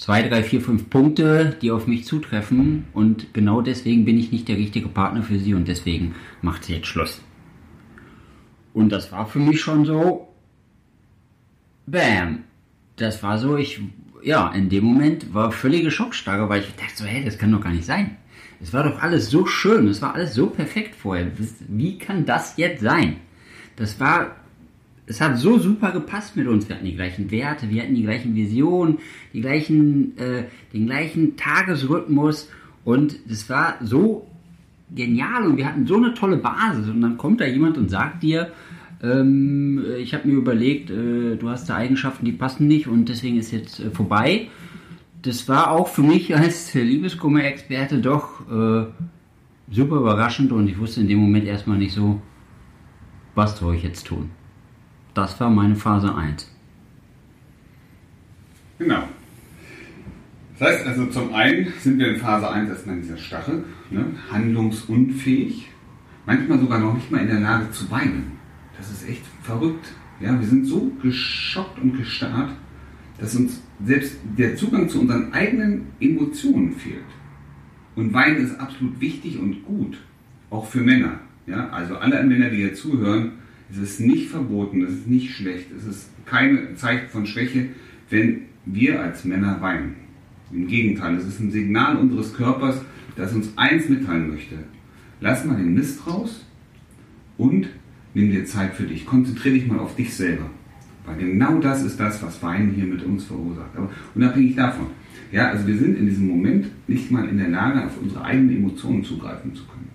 zwei, 0.01 0.27
drei, 0.27 0.43
vier, 0.43 0.63
fünf 0.63 0.89
Punkte, 0.89 1.57
die 1.61 1.71
auf 1.71 1.87
mich 1.87 2.07
zutreffen 2.07 2.87
und 2.95 3.35
genau 3.35 3.61
deswegen 3.61 4.07
bin 4.07 4.19
ich 4.19 4.33
nicht 4.33 4.49
der 4.49 4.57
richtige 4.57 4.89
Partner 4.89 5.23
für 5.23 5.39
sie 5.39 5.53
und 5.53 5.69
deswegen 5.69 6.15
macht 6.41 6.65
sie 6.65 6.75
jetzt 6.75 6.87
Schluss. 6.87 7.21
Und 8.73 8.91
das 8.91 9.13
war 9.13 9.27
für 9.27 9.41
mich 9.41 9.61
schon 9.61 9.85
so, 9.85 10.29
bam, 11.87 12.45
das 12.97 13.23
war 13.23 13.37
so, 13.39 13.59
ich, 13.59 13.81
ja, 14.23 14.51
in 14.53 14.71
dem 14.71 14.85
Moment 14.85 15.35
war 15.35 15.53
völlige 15.53 15.91
Schockstarre, 15.91 16.49
weil 16.49 16.63
ich 16.63 16.75
dachte 16.77 16.97
so, 16.97 17.05
hey, 17.05 17.23
das 17.23 17.37
kann 17.37 17.53
doch 17.53 17.61
gar 17.61 17.73
nicht 17.73 17.85
sein. 17.85 18.17
Es 18.63 18.73
war 18.73 18.85
doch 18.85 19.01
alles 19.03 19.31
so 19.31 19.45
schön, 19.47 19.89
es 19.89 20.01
war 20.01 20.15
alles 20.15 20.35
so 20.35 20.47
perfekt 20.47 20.95
vorher. 20.95 21.31
Wie 21.69 21.99
kann 21.99 22.25
das 22.25 22.57
jetzt 22.57 22.83
sein? 22.83 23.17
Das 23.77 24.01
war 24.01 24.37
es 25.11 25.21
hat 25.21 25.39
so 25.39 25.59
super 25.59 25.91
gepasst 25.91 26.37
mit 26.37 26.47
uns. 26.47 26.69
Wir 26.69 26.77
hatten 26.77 26.87
die 26.87 26.95
gleichen 26.95 27.31
Werte, 27.33 27.69
wir 27.69 27.83
hatten 27.83 27.97
die 27.97 28.05
gleichen 28.05 28.37
Visionen, 28.37 28.99
die 29.33 29.41
gleichen, 29.41 30.17
äh, 30.17 30.45
den 30.73 30.87
gleichen 30.87 31.37
Tagesrhythmus 31.37 32.49
und 32.85 33.17
es 33.29 33.51
war 33.51 33.75
so 33.83 34.29
genial 34.95 35.47
und 35.47 35.57
wir 35.57 35.67
hatten 35.67 35.85
so 35.89 35.97
eine 35.97 36.15
tolle 36.15 36.37
Basis. 36.37 36.89
Und 36.89 37.01
dann 37.01 37.17
kommt 37.17 37.41
da 37.41 37.45
jemand 37.45 37.77
und 37.77 37.91
sagt 37.91 38.23
dir, 38.23 38.53
ähm, 39.03 39.85
ich 39.99 40.15
habe 40.15 40.29
mir 40.29 40.35
überlegt, 40.35 40.91
äh, 40.91 41.35
du 41.35 41.49
hast 41.49 41.69
da 41.69 41.75
Eigenschaften, 41.75 42.25
die 42.25 42.33
passen 42.33 42.69
nicht 42.69 42.87
und 42.87 43.09
deswegen 43.09 43.37
ist 43.37 43.51
jetzt 43.51 43.81
äh, 43.81 43.91
vorbei. 43.91 44.47
Das 45.23 45.49
war 45.49 45.73
auch 45.73 45.89
für 45.89 46.03
mich 46.03 46.37
als 46.37 46.73
Liebeskummer-Experte 46.73 47.99
doch 47.99 48.43
äh, 48.49 48.87
super 49.73 49.97
überraschend 49.97 50.53
und 50.53 50.69
ich 50.69 50.79
wusste 50.79 51.01
in 51.01 51.09
dem 51.09 51.19
Moment 51.19 51.47
erstmal 51.47 51.79
nicht 51.79 51.95
so, 51.95 52.23
was 53.35 53.59
soll 53.59 53.75
ich 53.75 53.83
jetzt 53.83 54.07
tun. 54.07 54.31
Das 55.15 55.39
war 55.41 55.51
meine 55.51 55.77
Phase 55.77 56.15
1. 56.15 56.51
Genau. 58.79 59.03
Das 60.59 60.69
heißt 60.69 60.87
also, 60.87 61.07
zum 61.07 61.35
einen 61.35 61.73
sind 61.81 61.99
wir 61.99 62.15
in 62.15 62.21
Phase 62.21 62.51
1 62.51 62.69
erstmal 62.69 62.97
in 62.97 63.03
dieser 63.03 63.17
Stachel, 63.17 63.65
ne, 63.91 64.05
handlungsunfähig, 64.31 65.69
manchmal 66.27 66.59
sogar 66.59 66.79
noch 66.79 66.95
nicht 66.95 67.11
mal 67.11 67.21
in 67.21 67.29
der 67.29 67.41
Lage 67.41 67.71
zu 67.73 67.91
weinen. 67.91 68.33
Das 68.77 68.91
ist 68.91 69.09
echt 69.09 69.23
verrückt. 69.43 69.93
Ja, 70.21 70.39
wir 70.39 70.47
sind 70.47 70.67
so 70.67 70.93
geschockt 71.03 71.79
und 71.79 71.97
gestarrt, 71.97 72.51
dass 73.19 73.35
uns 73.35 73.63
selbst 73.85 74.17
der 74.37 74.57
Zugang 74.57 74.89
zu 74.89 75.01
unseren 75.01 75.33
eigenen 75.33 75.87
Emotionen 75.99 76.73
fehlt. 76.73 77.05
Und 77.97 78.13
Weinen 78.13 78.45
ist 78.45 78.59
absolut 78.61 79.01
wichtig 79.01 79.39
und 79.39 79.65
gut, 79.65 79.99
auch 80.51 80.67
für 80.67 80.81
Männer. 80.81 81.21
Ja, 81.47 81.69
also 81.71 81.97
alle 81.97 82.23
Männer, 82.23 82.51
die 82.51 82.59
hier 82.59 82.75
zuhören, 82.75 83.33
es 83.71 83.79
ist 83.79 84.01
nicht 84.01 84.29
verboten, 84.29 84.83
es 84.83 84.93
ist 84.93 85.07
nicht 85.07 85.35
schlecht, 85.35 85.67
es 85.77 85.85
ist 85.85 86.11
kein 86.27 86.77
Zeichen 86.77 87.09
von 87.09 87.27
Schwäche, 87.27 87.69
wenn 88.09 88.43
wir 88.67 89.01
als 89.01 89.25
Männer 89.25 89.61
weinen. 89.61 89.97
Im 90.53 90.67
Gegenteil, 90.67 91.17
es 91.17 91.27
ist 91.27 91.41
ein 91.41 91.51
Signal 91.51 91.97
unseres 91.97 92.35
Körpers, 92.35 92.81
das 93.17 93.33
uns 93.33 93.53
eins 93.57 93.89
mitteilen 93.89 94.31
möchte. 94.31 94.57
Lass 95.21 95.45
mal 95.45 95.57
den 95.57 95.75
Mist 95.75 96.07
raus 96.07 96.45
und 97.37 97.69
nimm 98.15 98.31
dir 98.31 98.45
Zeit 98.45 98.75
für 98.75 98.85
dich. 98.85 99.07
Konzentriere 99.07 99.55
dich 99.55 99.67
mal 99.67 99.79
auf 99.79 99.95
dich 99.95 100.13
selber. 100.13 100.51
Weil 101.07 101.19
genau 101.19 101.59
das 101.59 101.83
ist 101.83 101.99
das, 101.99 102.23
was 102.23 102.43
Weinen 102.43 102.73
hier 102.73 102.85
mit 102.85 103.03
uns 103.03 103.25
verursacht. 103.25 103.77
Aber 103.77 103.91
unabhängig 104.15 104.57
davon. 104.57 104.87
Ja, 105.33 105.49
also 105.49 105.67
wir 105.67 105.77
sind 105.77 105.97
in 105.97 106.07
diesem 106.07 106.27
Moment 106.27 106.67
nicht 106.89 107.11
mal 107.11 107.29
in 107.29 107.39
der 107.39 107.49
Lage, 107.49 107.85
auf 107.85 108.01
unsere 108.01 108.25
eigenen 108.25 108.57
Emotionen 108.57 109.05
zugreifen 109.05 109.55
zu 109.55 109.65
können. 109.65 109.89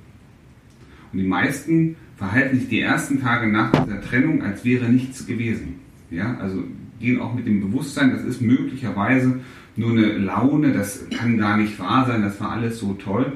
Und 1.12 1.20
die 1.20 1.27
meisten 1.27 1.96
verhalten 2.15 2.60
sich 2.60 2.69
die 2.69 2.81
ersten 2.81 3.22
Tage 3.22 3.48
nach 3.48 3.72
der 3.72 4.01
Trennung, 4.01 4.41
als 4.41 4.63
wäre 4.63 4.89
nichts 4.89 5.25
gewesen. 5.25 5.75
Ja, 6.10 6.38
also 6.38 6.63
gehen 7.00 7.19
auch 7.19 7.34
mit 7.34 7.45
dem 7.45 7.60
Bewusstsein, 7.62 8.12
das 8.12 8.24
ist 8.24 8.41
möglicherweise 8.41 9.41
nur 9.75 9.91
eine 9.91 10.17
Laune, 10.17 10.72
das 10.72 11.10
kann 11.10 11.38
gar 11.38 11.57
nicht 11.57 11.77
wahr 11.79 12.05
sein, 12.07 12.22
das 12.22 12.39
war 12.39 12.51
alles 12.51 12.79
so 12.79 12.93
toll, 12.93 13.34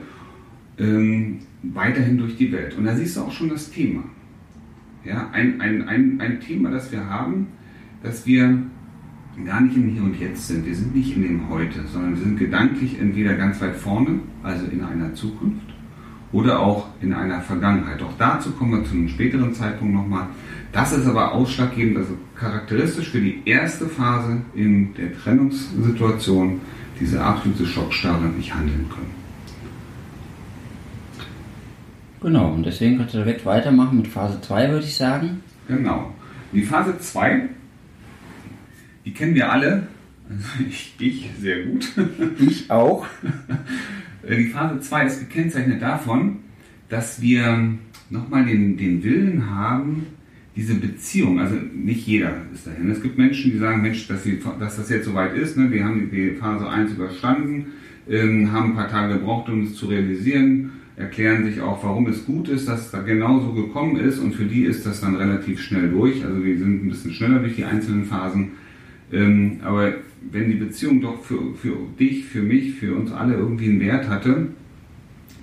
ähm, 0.77 1.39
weiterhin 1.62 2.17
durch 2.17 2.38
die 2.38 2.51
Welt. 2.51 2.77
Und 2.77 2.86
da 2.86 2.95
siehst 2.95 3.17
du 3.17 3.21
auch 3.21 3.31
schon 3.31 3.50
das 3.50 3.69
Thema. 3.69 4.03
Ja, 5.03 5.29
ein, 5.31 5.59
ein, 5.59 5.88
ein, 5.88 6.21
ein 6.21 6.39
Thema, 6.39 6.71
das 6.71 6.91
wir 6.91 7.05
haben, 7.05 7.48
dass 8.03 8.25
wir 8.25 8.59
gar 9.45 9.62
nicht 9.62 9.75
im 9.75 9.89
Hier 9.89 10.03
und 10.03 10.19
Jetzt 10.19 10.48
sind. 10.48 10.65
Wir 10.65 10.75
sind 10.75 10.95
nicht 10.95 11.15
in 11.15 11.24
dem 11.24 11.50
Heute, 11.50 11.86
sondern 11.88 12.15
wir 12.15 12.21
sind 12.21 12.38
gedanklich 12.38 13.00
entweder 13.00 13.36
ganz 13.36 13.62
weit 13.62 13.75
vorne, 13.75 14.19
also 14.43 14.65
in 14.67 14.83
einer 14.83 15.13
Zukunft, 15.13 15.68
oder 16.31 16.59
auch 16.59 16.88
in 17.01 17.13
einer 17.13 17.41
Vergangenheit. 17.41 18.01
Auch 18.01 18.13
dazu 18.17 18.51
kommen 18.51 18.79
wir 18.79 18.86
zu 18.86 18.93
einem 18.93 19.09
späteren 19.09 19.53
Zeitpunkt 19.53 19.93
nochmal. 19.93 20.27
Das 20.71 20.93
ist 20.93 21.07
aber 21.07 21.33
ausschlaggebend, 21.33 21.98
also 21.98 22.15
charakteristisch 22.36 23.09
für 23.09 23.21
die 23.21 23.41
erste 23.45 23.88
Phase 23.88 24.41
in 24.53 24.93
der 24.93 25.13
Trennungssituation, 25.17 26.62
diese 27.00 27.21
absolute 27.21 27.65
Schockstarre 27.65 28.25
nicht 28.25 28.53
handeln 28.53 28.86
können. 28.89 29.19
Genau, 32.21 32.51
und 32.51 32.65
deswegen 32.65 32.98
könnt 32.98 33.13
ihr 33.13 33.24
direkt 33.24 33.45
weitermachen 33.45 33.98
mit 33.98 34.07
Phase 34.07 34.41
2, 34.41 34.71
würde 34.71 34.86
ich 34.86 34.95
sagen. 34.95 35.41
Genau. 35.67 36.13
Die 36.51 36.63
Phase 36.63 37.00
2, 37.00 37.48
die 39.05 39.13
kennen 39.13 39.36
wir 39.36 39.51
alle. 39.51 39.88
Also 40.29 40.43
ich, 40.69 40.93
ich 41.00 41.29
sehr 41.39 41.63
gut. 41.65 41.88
Ich 42.39 42.69
auch. 42.69 43.05
Die 44.38 44.45
Phase 44.45 44.79
2 44.79 45.05
ist 45.05 45.19
gekennzeichnet 45.21 45.81
davon, 45.81 46.38
dass 46.88 47.21
wir 47.21 47.69
nochmal 48.09 48.45
den, 48.45 48.77
den 48.77 49.03
Willen 49.03 49.50
haben, 49.50 50.05
diese 50.55 50.75
Beziehung, 50.75 51.39
also 51.39 51.55
nicht 51.55 52.05
jeder 52.05 52.33
ist 52.53 52.67
dahin. 52.67 52.89
Es 52.91 53.01
gibt 53.01 53.17
Menschen, 53.17 53.51
die 53.51 53.57
sagen, 53.57 53.81
Mensch, 53.81 54.07
dass, 54.07 54.24
sie, 54.24 54.39
dass 54.59 54.77
das 54.77 54.89
jetzt 54.89 55.05
soweit 55.05 55.36
ist, 55.36 55.57
ne? 55.57 55.69
die 55.69 55.83
haben 55.83 56.09
die 56.12 56.31
Phase 56.31 56.69
1 56.69 56.91
überstanden, 56.91 57.67
ähm, 58.09 58.51
haben 58.51 58.71
ein 58.71 58.75
paar 58.75 58.89
Tage 58.89 59.13
gebraucht, 59.15 59.50
um 59.50 59.63
es 59.63 59.75
zu 59.75 59.88
realisieren, 59.88 60.71
erklären 60.95 61.45
sich 61.45 61.62
auch, 61.62 61.83
warum 61.83 62.07
es 62.07 62.25
gut 62.25 62.50
ist, 62.50 62.67
dass 62.67 62.88
es 62.88 62.91
da 62.91 63.01
genauso 63.01 63.53
gekommen 63.53 63.95
ist 63.98 64.19
und 64.19 64.36
für 64.36 64.45
die 64.45 64.63
ist 64.63 64.86
das 64.86 65.00
dann 65.00 65.15
relativ 65.15 65.62
schnell 65.62 65.89
durch. 65.89 66.25
Also 66.25 66.43
wir 66.43 66.57
sind 66.57 66.86
ein 66.86 66.89
bisschen 66.89 67.13
schneller 67.13 67.39
durch 67.39 67.55
die 67.55 67.63
einzelnen 67.63 68.05
Phasen. 68.05 68.50
Ähm, 69.11 69.59
aber 69.63 69.93
wenn 70.31 70.49
die 70.49 70.57
Beziehung 70.57 71.01
doch 71.01 71.23
für, 71.23 71.53
für 71.55 71.75
dich, 71.99 72.25
für 72.25 72.41
mich, 72.41 72.73
für 72.73 72.95
uns 72.95 73.11
alle 73.11 73.35
irgendwie 73.35 73.69
einen 73.69 73.79
Wert 73.79 74.07
hatte, 74.09 74.47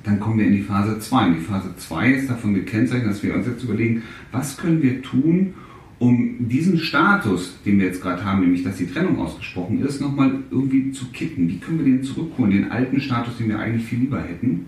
dann 0.04 0.20
kommen 0.20 0.38
wir 0.38 0.46
in 0.46 0.52
die 0.52 0.62
Phase 0.62 0.98
2. 0.98 1.26
Und 1.26 1.34
die 1.34 1.44
Phase 1.44 1.74
2 1.76 2.12
ist 2.12 2.30
davon 2.30 2.54
gekennzeichnet, 2.54 3.10
dass 3.10 3.22
wir 3.22 3.34
uns 3.34 3.46
jetzt 3.46 3.64
überlegen, 3.64 4.02
was 4.30 4.56
können 4.56 4.82
wir 4.82 5.02
tun, 5.02 5.54
um 5.98 6.48
diesen 6.48 6.78
Status, 6.78 7.58
den 7.64 7.78
wir 7.78 7.86
jetzt 7.86 8.02
gerade 8.02 8.24
haben, 8.24 8.40
nämlich 8.40 8.62
dass 8.62 8.76
die 8.76 8.86
Trennung 8.86 9.18
ausgesprochen 9.18 9.82
ist, 9.82 10.00
nochmal 10.00 10.40
irgendwie 10.50 10.92
zu 10.92 11.06
kitten. 11.06 11.48
Wie 11.48 11.58
können 11.58 11.78
wir 11.78 11.86
den 11.86 12.02
zurückholen, 12.02 12.52
den 12.52 12.70
alten 12.70 13.00
Status, 13.00 13.38
den 13.38 13.48
wir 13.48 13.58
eigentlich 13.58 13.86
viel 13.86 14.00
lieber 14.00 14.22
hätten? 14.22 14.66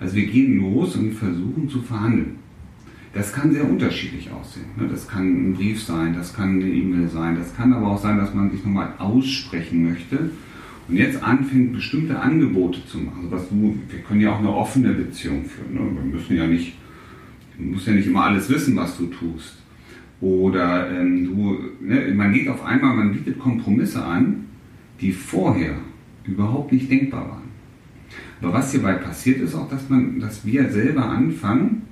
Also 0.00 0.16
wir 0.16 0.26
gehen 0.26 0.58
los 0.58 0.96
und 0.96 1.12
versuchen 1.12 1.68
zu 1.68 1.82
verhandeln. 1.82 2.35
Das 3.16 3.32
kann 3.32 3.50
sehr 3.50 3.64
unterschiedlich 3.66 4.30
aussehen. 4.30 4.66
Ne? 4.76 4.88
Das 4.90 5.08
kann 5.08 5.24
ein 5.26 5.54
Brief 5.54 5.82
sein, 5.82 6.14
das 6.14 6.34
kann 6.34 6.60
eine 6.60 6.68
E-Mail 6.68 7.08
sein, 7.08 7.36
das 7.36 7.56
kann 7.56 7.72
aber 7.72 7.88
auch 7.88 8.00
sein, 8.02 8.18
dass 8.18 8.34
man 8.34 8.50
sich 8.50 8.62
nochmal 8.62 8.92
aussprechen 8.98 9.88
möchte 9.88 10.30
und 10.86 10.96
jetzt 10.96 11.22
anfängt, 11.22 11.72
bestimmte 11.72 12.20
Angebote 12.20 12.86
zu 12.86 12.98
machen. 12.98 13.20
Also 13.24 13.30
was 13.30 13.48
du, 13.48 13.74
wir 13.88 14.00
können 14.00 14.20
ja 14.20 14.32
auch 14.32 14.38
eine 14.40 14.52
offene 14.52 14.92
Beziehung 14.92 15.46
führen. 15.46 15.72
Ne? 15.72 16.02
Wir 16.02 16.12
müssen 16.12 16.36
ja 16.36 16.46
nicht, 16.46 16.74
du 17.56 17.64
musst 17.64 17.86
ja 17.86 17.94
nicht 17.94 18.06
immer 18.06 18.24
alles 18.24 18.50
wissen, 18.50 18.76
was 18.76 18.98
du 18.98 19.06
tust. 19.06 19.56
Oder 20.20 20.90
ähm, 20.90 21.24
du, 21.24 21.58
ne, 21.80 22.12
man 22.14 22.34
geht 22.34 22.48
auf 22.48 22.62
einmal, 22.64 22.96
man 22.96 23.12
bietet 23.12 23.38
Kompromisse 23.38 24.04
an, 24.04 24.44
die 25.00 25.12
vorher 25.12 25.76
überhaupt 26.24 26.70
nicht 26.70 26.90
denkbar 26.90 27.30
waren. 27.30 27.46
Aber 28.42 28.52
was 28.52 28.72
hierbei 28.72 28.92
passiert 28.92 29.40
ist 29.40 29.54
auch, 29.54 29.70
dass 29.70 29.88
man, 29.88 30.20
dass 30.20 30.44
wir 30.44 30.68
selber 30.68 31.08
anfangen, 31.08 31.85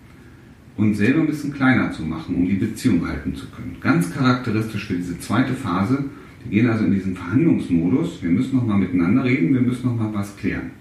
uns 0.77 0.99
selber 0.99 1.21
ein 1.21 1.27
bisschen 1.27 1.53
kleiner 1.53 1.93
zu 1.93 2.03
machen, 2.03 2.35
um 2.35 2.47
die 2.47 2.55
Beziehung 2.55 3.07
halten 3.07 3.35
zu 3.35 3.47
können. 3.47 3.77
Ganz 3.81 4.13
charakteristisch 4.13 4.87
für 4.87 4.95
diese 4.95 5.19
zweite 5.19 5.55
Phase 5.55 6.05
wir 6.45 6.63
gehen 6.63 6.71
also 6.71 6.85
in 6.85 6.93
diesen 6.93 7.17
Verhandlungsmodus. 7.17 8.23
Wir 8.23 8.31
müssen 8.31 8.57
nochmal 8.57 8.79
miteinander 8.79 9.25
reden, 9.25 9.55
wir 9.55 9.63
müssen 9.63 9.87
nochmal 9.87 10.13
was 10.13 10.37
klären. 10.37 10.73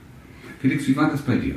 Felix, 0.59 0.87
wie 0.87 0.95
war 0.95 1.09
das 1.09 1.21
bei 1.21 1.37
dir? 1.37 1.55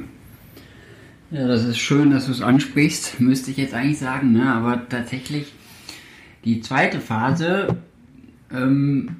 Ja, 1.32 1.48
das 1.48 1.64
ist 1.64 1.78
schön, 1.78 2.10
dass 2.10 2.26
du 2.26 2.32
es 2.32 2.40
ansprichst, 2.40 3.20
müsste 3.20 3.50
ich 3.50 3.56
jetzt 3.56 3.74
eigentlich 3.74 3.98
sagen. 3.98 4.32
Ne? 4.32 4.52
Aber 4.52 4.88
tatsächlich, 4.88 5.52
die 6.44 6.60
zweite 6.60 7.00
Phase 7.00 7.76
ähm, 8.52 9.16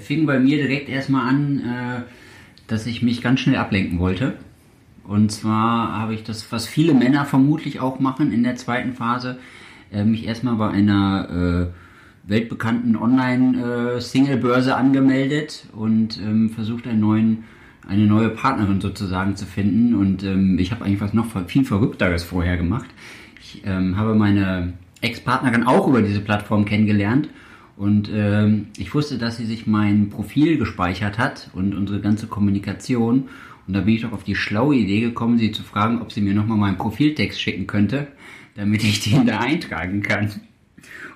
fing 0.00 0.26
bei 0.26 0.38
mir 0.38 0.56
direkt 0.58 0.88
erstmal 0.88 1.28
an, 1.28 1.58
äh, 1.58 2.02
dass 2.68 2.86
ich 2.86 3.02
mich 3.02 3.20
ganz 3.20 3.40
schnell 3.40 3.56
ablenken 3.56 3.98
wollte. 3.98 4.34
Und 5.10 5.32
zwar 5.32 5.98
habe 5.98 6.14
ich 6.14 6.22
das, 6.22 6.52
was 6.52 6.68
viele 6.68 6.94
Männer 6.94 7.24
vermutlich 7.24 7.80
auch 7.80 7.98
machen 7.98 8.30
in 8.30 8.44
der 8.44 8.54
zweiten 8.54 8.92
Phase, 8.92 9.40
äh, 9.92 10.04
mich 10.04 10.24
erstmal 10.24 10.54
bei 10.54 10.70
einer 10.70 11.72
äh, 12.28 12.30
weltbekannten 12.30 12.94
Online-Single-Börse 12.94 14.76
angemeldet 14.76 15.66
und 15.74 16.16
ähm, 16.18 16.50
versucht 16.50 16.86
einen 16.86 17.00
neuen, 17.00 17.42
eine 17.88 18.06
neue 18.06 18.28
Partnerin 18.28 18.80
sozusagen 18.80 19.34
zu 19.34 19.46
finden. 19.46 19.96
Und 19.96 20.22
ähm, 20.22 20.60
ich 20.60 20.70
habe 20.70 20.84
eigentlich 20.84 21.00
was 21.00 21.12
noch 21.12 21.26
viel 21.48 21.64
Verrückteres 21.64 22.22
vorher 22.22 22.56
gemacht. 22.56 22.88
Ich 23.40 23.62
ähm, 23.66 23.96
habe 23.96 24.14
meine 24.14 24.74
Ex-Partnerin 25.00 25.64
auch 25.64 25.88
über 25.88 26.02
diese 26.02 26.20
Plattform 26.20 26.66
kennengelernt 26.66 27.28
und 27.80 28.10
ähm, 28.12 28.66
ich 28.76 28.94
wusste, 28.94 29.16
dass 29.16 29.38
sie 29.38 29.46
sich 29.46 29.66
mein 29.66 30.10
Profil 30.10 30.58
gespeichert 30.58 31.16
hat 31.16 31.48
und 31.54 31.74
unsere 31.74 32.00
ganze 32.00 32.26
Kommunikation. 32.26 33.30
Und 33.70 33.74
da 33.74 33.82
bin 33.82 33.94
ich 33.94 34.02
doch 34.02 34.10
auf 34.10 34.24
die 34.24 34.34
schlaue 34.34 34.74
Idee 34.74 35.00
gekommen, 35.00 35.38
sie 35.38 35.52
zu 35.52 35.62
fragen, 35.62 36.02
ob 36.02 36.10
sie 36.10 36.20
mir 36.20 36.34
nochmal 36.34 36.58
meinen 36.58 36.76
Profiltext 36.76 37.40
schicken 37.40 37.68
könnte, 37.68 38.08
damit 38.56 38.82
ich 38.82 38.98
den 38.98 39.26
da 39.26 39.38
eintragen 39.38 40.02
kann. 40.02 40.28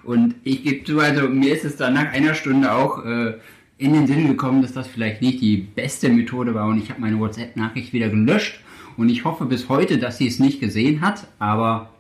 Und 0.05 0.37
ich 0.45 0.63
gebe 0.63 0.85
zu, 0.85 1.01
also 1.01 1.27
mir 1.27 1.53
ist 1.53 1.65
es 1.65 1.75
dann 1.75 1.95
nach 1.95 2.13
einer 2.13 2.33
Stunde 2.33 2.73
auch 2.73 3.05
äh, 3.05 3.33
in 3.77 3.93
den 3.93 4.07
Sinn 4.07 4.29
gekommen, 4.29 4.63
dass 4.63 4.73
das 4.73 4.87
vielleicht 4.87 5.21
nicht 5.21 5.41
die 5.41 5.57
beste 5.57 6.09
Methode 6.11 6.55
war. 6.55 6.69
Und 6.69 6.79
ich 6.79 6.91
habe 6.91 7.01
meine 7.01 7.19
WhatsApp-Nachricht 7.19 7.93
wieder 7.93 8.09
gelöscht. 8.09 8.61
Und 8.97 9.09
ich 9.09 9.25
hoffe 9.25 9.47
bis 9.47 9.69
heute, 9.69 9.99
dass 9.99 10.19
sie 10.19 10.29
es 10.29 10.39
nicht 10.39 10.61
gesehen 10.61 11.01
hat, 11.01 11.27
aber 11.41 11.91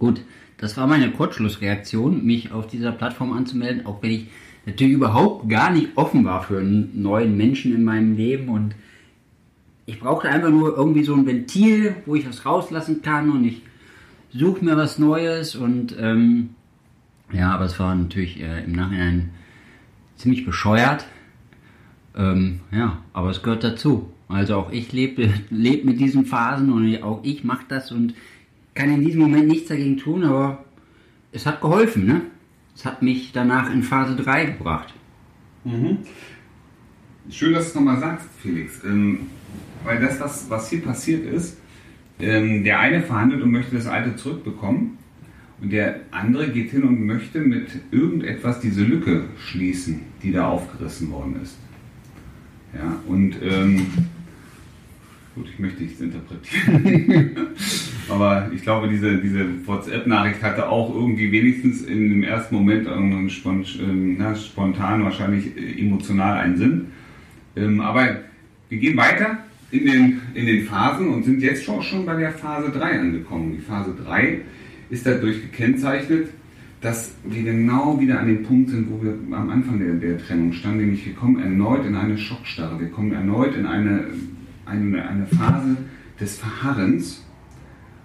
gut, 0.00 0.20
das 0.58 0.76
war 0.78 0.88
meine 0.88 1.12
Kurzschlussreaktion, 1.12 2.26
mich 2.26 2.50
auf 2.50 2.66
dieser 2.66 2.90
Plattform 2.90 3.32
anzumelden, 3.32 3.86
auch 3.86 4.02
wenn 4.02 4.10
ich 4.10 4.26
natürlich 4.66 4.94
überhaupt 4.94 5.48
gar 5.48 5.70
nicht 5.70 5.90
offen 5.94 6.24
war 6.24 6.42
für 6.42 6.58
einen 6.58 7.00
neuen 7.00 7.36
Menschen 7.36 7.72
in 7.72 7.84
meinem 7.84 8.16
Leben. 8.16 8.48
Und 8.48 8.74
ich 9.90 9.98
brauchte 9.98 10.28
einfach 10.28 10.50
nur 10.50 10.76
irgendwie 10.76 11.02
so 11.02 11.14
ein 11.14 11.26
Ventil, 11.26 11.96
wo 12.06 12.14
ich 12.14 12.28
was 12.28 12.46
rauslassen 12.46 13.02
kann 13.02 13.28
und 13.30 13.44
ich 13.44 13.62
suche 14.32 14.64
mir 14.64 14.76
was 14.76 15.00
Neues 15.00 15.56
und 15.56 15.96
ähm, 15.98 16.50
ja, 17.32 17.52
aber 17.52 17.64
es 17.64 17.78
war 17.80 17.92
natürlich 17.96 18.40
äh, 18.40 18.64
im 18.64 18.72
Nachhinein 18.72 19.30
ziemlich 20.16 20.44
bescheuert. 20.44 21.06
Ähm, 22.16 22.60
ja, 22.70 22.98
aber 23.12 23.30
es 23.30 23.42
gehört 23.42 23.64
dazu. 23.64 24.12
Also 24.28 24.56
auch 24.56 24.70
ich 24.70 24.92
lebe 24.92 25.28
leb 25.50 25.84
mit 25.84 25.98
diesen 25.98 26.24
Phasen 26.24 26.70
und 26.70 27.02
auch 27.02 27.20
ich 27.24 27.42
mache 27.42 27.64
das 27.68 27.90
und 27.90 28.14
kann 28.74 28.94
in 28.94 29.04
diesem 29.04 29.20
Moment 29.20 29.48
nichts 29.48 29.68
dagegen 29.68 29.96
tun, 29.96 30.22
aber 30.22 30.64
es 31.32 31.46
hat 31.46 31.60
geholfen, 31.60 32.06
ne? 32.06 32.22
Es 32.76 32.84
hat 32.84 33.02
mich 33.02 33.32
danach 33.32 33.72
in 33.72 33.82
Phase 33.82 34.14
3 34.14 34.44
gebracht. 34.46 34.94
Mhm. 35.64 35.98
Schön, 37.28 37.52
dass 37.52 37.64
du 37.64 37.68
es 37.70 37.74
nochmal 37.74 37.98
sagst, 37.98 38.28
Felix. 38.40 38.84
Ähm, 38.84 39.26
weil 39.84 40.00
das, 40.00 40.20
was, 40.20 40.50
was 40.50 40.70
hier 40.70 40.82
passiert 40.82 41.26
ist, 41.26 41.56
ähm, 42.20 42.64
der 42.64 42.80
eine 42.80 43.02
verhandelt 43.02 43.42
und 43.42 43.50
möchte 43.50 43.76
das 43.76 43.86
alte 43.86 44.16
zurückbekommen 44.16 44.98
und 45.60 45.72
der 45.72 46.00
andere 46.10 46.48
geht 46.48 46.70
hin 46.70 46.84
und 46.84 47.04
möchte 47.04 47.40
mit 47.40 47.68
irgendetwas 47.90 48.60
diese 48.60 48.82
Lücke 48.82 49.24
schließen, 49.38 50.00
die 50.22 50.32
da 50.32 50.48
aufgerissen 50.48 51.10
worden 51.10 51.36
ist. 51.42 51.56
Ja, 52.74 52.96
und 53.06 53.36
ähm, 53.42 53.86
gut, 55.34 55.48
ich 55.52 55.58
möchte 55.58 55.82
nichts 55.82 56.00
interpretieren. 56.00 57.36
Aber 58.08 58.50
ich 58.54 58.62
glaube, 58.62 58.88
diese, 58.88 59.18
diese 59.18 59.44
WhatsApp-Nachricht 59.66 60.42
hatte 60.42 60.68
auch 60.68 60.94
irgendwie 60.94 61.30
wenigstens 61.30 61.82
in 61.82 62.08
dem 62.10 62.22
ersten 62.22 62.54
Moment 62.54 62.88
ähm, 62.88 64.16
na, 64.18 64.34
spontan, 64.34 65.04
wahrscheinlich 65.04 65.56
äh, 65.56 65.80
emotional 65.80 66.38
einen 66.38 66.56
Sinn. 66.56 66.86
Ähm, 67.56 67.80
aber 67.80 68.18
wir 68.68 68.78
gehen 68.78 68.96
weiter 68.96 69.38
in 69.70 69.86
den, 69.86 70.20
in 70.34 70.46
den 70.46 70.64
Phasen 70.64 71.08
und 71.08 71.24
sind 71.24 71.42
jetzt 71.42 71.64
schon, 71.64 71.82
schon 71.82 72.04
bei 72.04 72.16
der 72.16 72.32
Phase 72.32 72.70
3 72.70 73.00
angekommen. 73.00 73.52
Die 73.52 73.62
Phase 73.62 73.94
3 74.04 74.40
ist 74.90 75.06
dadurch 75.06 75.40
gekennzeichnet, 75.42 76.28
dass 76.80 77.14
wir 77.24 77.42
genau 77.42 78.00
wieder 78.00 78.20
an 78.20 78.26
dem 78.26 78.42
Punkt 78.42 78.70
sind, 78.70 78.90
wo 78.90 79.02
wir 79.02 79.12
am 79.36 79.50
Anfang 79.50 79.78
der, 79.78 79.94
der 79.94 80.18
Trennung 80.18 80.52
standen, 80.52 80.78
nämlich 80.78 81.06
wir 81.06 81.14
kommen 81.14 81.40
erneut 81.40 81.84
in 81.86 81.94
eine 81.94 82.16
Schockstarre, 82.16 82.80
wir 82.80 82.88
kommen 82.88 83.12
erneut 83.12 83.54
in 83.54 83.66
eine, 83.66 84.06
eine, 84.64 85.08
eine 85.08 85.26
Phase 85.26 85.76
des 86.18 86.38
Verharrens, 86.38 87.24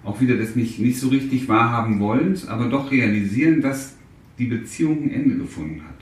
auch 0.04 0.20
wieder 0.20 0.36
des 0.36 0.54
nicht, 0.56 0.78
nicht 0.78 1.00
so 1.00 1.08
richtig 1.08 1.48
wahrhaben 1.48 2.00
wollens, 2.00 2.46
aber 2.46 2.66
doch 2.66 2.92
realisieren, 2.92 3.60
dass 3.60 3.96
die 4.38 4.46
Beziehung 4.46 5.04
ein 5.04 5.10
Ende 5.10 5.36
gefunden 5.36 5.82
hat. 5.82 5.96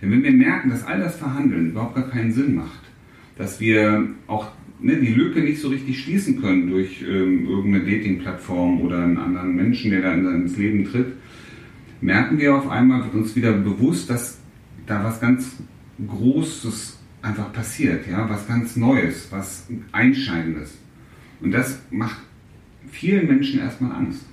Denn 0.00 0.12
wenn 0.12 0.22
wir 0.22 0.32
merken, 0.32 0.70
dass 0.70 0.84
all 0.84 1.00
das 1.00 1.16
Verhandeln 1.16 1.70
überhaupt 1.70 1.96
gar 1.96 2.08
keinen 2.08 2.32
Sinn 2.32 2.54
macht, 2.54 2.82
dass 3.36 3.58
wir 3.58 4.06
auch 4.26 4.48
ne, 4.80 4.96
die 4.96 5.12
Lücke 5.12 5.40
nicht 5.40 5.60
so 5.60 5.68
richtig 5.68 6.02
schließen 6.02 6.40
können 6.40 6.70
durch 6.70 7.02
ähm, 7.02 7.46
irgendeine 7.48 7.84
Dating-Plattform 7.84 8.80
oder 8.80 9.02
einen 9.02 9.18
anderen 9.18 9.54
Menschen, 9.54 9.90
der 9.90 10.02
da 10.02 10.12
ins 10.12 10.56
Leben 10.56 10.84
tritt, 10.84 11.12
merken 12.00 12.38
wir 12.38 12.54
auf 12.54 12.68
einmal, 12.68 13.04
wird 13.04 13.14
uns 13.14 13.36
wieder 13.36 13.52
bewusst, 13.52 14.10
dass 14.10 14.38
da 14.86 15.04
was 15.04 15.20
ganz 15.20 15.56
Großes 16.06 16.98
einfach 17.22 17.52
passiert, 17.52 18.06
ja, 18.08 18.28
was 18.28 18.46
ganz 18.46 18.76
Neues, 18.76 19.28
was 19.30 19.66
Einschneidendes. 19.92 20.78
Und 21.40 21.52
das 21.52 21.80
macht 21.90 22.18
vielen 22.90 23.26
Menschen 23.26 23.60
erstmal 23.60 23.92
Angst. 23.92 24.24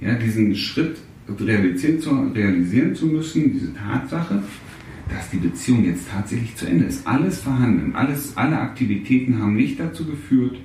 Ja, 0.00 0.14
diesen 0.14 0.54
Schritt 0.54 0.98
realisieren 1.40 2.00
zu, 2.00 2.10
realisieren 2.10 2.94
zu 2.94 3.06
müssen, 3.06 3.52
diese 3.52 3.74
Tatsache, 3.74 4.42
dass 5.08 5.30
die 5.30 5.38
Beziehung 5.38 5.84
jetzt 5.84 6.08
tatsächlich 6.10 6.54
zu 6.56 6.66
Ende 6.66 6.86
ist. 6.86 7.06
Alles 7.06 7.40
Verhandeln, 7.40 7.94
alles, 7.94 8.36
alle 8.36 8.58
Aktivitäten 8.60 9.38
haben 9.38 9.54
nicht 9.54 9.80
dazu 9.80 10.04
geführt, 10.04 10.58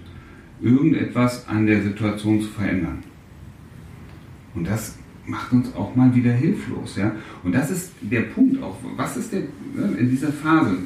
irgendetwas 0.61 1.47
an 1.47 1.65
der 1.65 1.81
Situation 1.81 2.41
zu 2.41 2.47
verändern. 2.47 3.03
Und 4.55 4.67
das 4.67 4.97
macht 5.25 5.51
uns 5.53 5.73
auch 5.75 5.95
mal 5.95 6.13
wieder 6.15 6.33
hilflos. 6.33 6.97
Ja? 6.97 7.15
Und 7.43 7.53
das 7.53 7.71
ist 7.71 7.91
der 8.01 8.21
Punkt 8.21 8.61
auch. 8.61 8.77
Was 8.95 9.17
ist 9.17 9.31
der 9.31 9.41
ne, 9.41 9.97
in 9.97 10.09
dieser 10.09 10.31
Phase? 10.31 10.77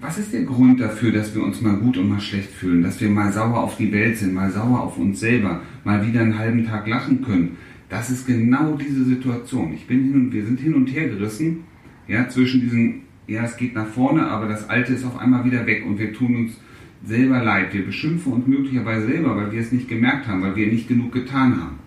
Was 0.00 0.18
ist 0.18 0.32
der 0.32 0.42
Grund 0.42 0.80
dafür, 0.80 1.12
dass 1.12 1.34
wir 1.34 1.42
uns 1.42 1.62
mal 1.62 1.76
gut 1.76 1.96
und 1.96 2.08
mal 2.08 2.20
schlecht 2.20 2.50
fühlen, 2.50 2.82
dass 2.82 3.00
wir 3.00 3.08
mal 3.08 3.32
sauer 3.32 3.62
auf 3.62 3.76
die 3.76 3.90
Welt 3.90 4.18
sind, 4.18 4.34
mal 4.34 4.50
sauer 4.50 4.80
auf 4.80 4.98
uns 4.98 5.20
selber, 5.20 5.62
mal 5.84 6.06
wieder 6.06 6.20
einen 6.20 6.38
halben 6.38 6.66
Tag 6.66 6.86
lachen 6.86 7.22
können? 7.22 7.56
Das 7.88 8.10
ist 8.10 8.26
genau 8.26 8.76
diese 8.76 9.04
Situation. 9.04 9.72
Ich 9.72 9.86
bin 9.86 10.04
hin 10.04 10.14
und 10.14 10.32
wir 10.32 10.44
sind 10.44 10.60
hin 10.60 10.74
und 10.74 10.88
her 10.88 11.08
gerissen, 11.08 11.64
ja, 12.08 12.28
zwischen 12.28 12.60
diesen, 12.60 13.02
ja, 13.26 13.44
es 13.44 13.56
geht 13.56 13.74
nach 13.74 13.86
vorne, 13.86 14.26
aber 14.26 14.48
das 14.48 14.68
Alte 14.68 14.94
ist 14.94 15.04
auf 15.04 15.18
einmal 15.18 15.44
wieder 15.44 15.66
weg 15.66 15.84
und 15.86 15.98
wir 15.98 16.12
tun 16.12 16.36
uns 16.36 16.52
selber 17.06 17.42
leid. 17.42 17.72
Wir 17.72 17.84
beschimpfen 17.84 18.32
uns 18.32 18.46
möglicherweise 18.46 19.06
selber, 19.06 19.36
weil 19.36 19.52
wir 19.52 19.60
es 19.60 19.72
nicht 19.72 19.88
gemerkt 19.88 20.26
haben, 20.26 20.42
weil 20.42 20.56
wir 20.56 20.66
nicht 20.66 20.88
genug 20.88 21.12
getan 21.12 21.60
haben. 21.60 21.78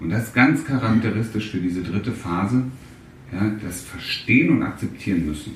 Und 0.00 0.10
das 0.10 0.24
ist 0.24 0.34
ganz 0.34 0.64
charakteristisch 0.64 1.50
für 1.50 1.58
diese 1.58 1.82
dritte 1.82 2.12
Phase, 2.12 2.64
ja, 3.32 3.52
das 3.64 3.82
Verstehen 3.82 4.50
und 4.50 4.62
Akzeptieren 4.62 5.26
müssen. 5.26 5.52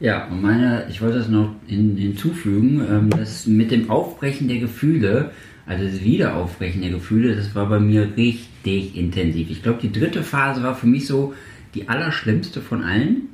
Ja, 0.00 0.26
und 0.26 0.42
meine, 0.42 0.86
ich 0.88 1.00
wollte 1.00 1.18
das 1.18 1.28
noch 1.28 1.54
hinzufügen, 1.66 2.82
ähm, 2.90 3.10
dass 3.10 3.46
mit 3.46 3.70
dem 3.70 3.88
Aufbrechen 3.88 4.48
der 4.48 4.58
Gefühle, 4.58 5.30
also 5.64 5.84
das 5.84 6.02
Wiederaufbrechen 6.02 6.82
der 6.82 6.90
Gefühle, 6.90 7.36
das 7.36 7.54
war 7.54 7.68
bei 7.68 7.78
mir 7.78 8.16
richtig 8.16 8.96
intensiv. 8.96 9.48
Ich 9.50 9.62
glaube, 9.62 9.78
die 9.80 9.92
dritte 9.92 10.24
Phase 10.24 10.62
war 10.62 10.74
für 10.74 10.88
mich 10.88 11.06
so 11.06 11.34
die 11.74 11.88
allerschlimmste 11.88 12.60
von 12.60 12.82
allen. 12.82 13.28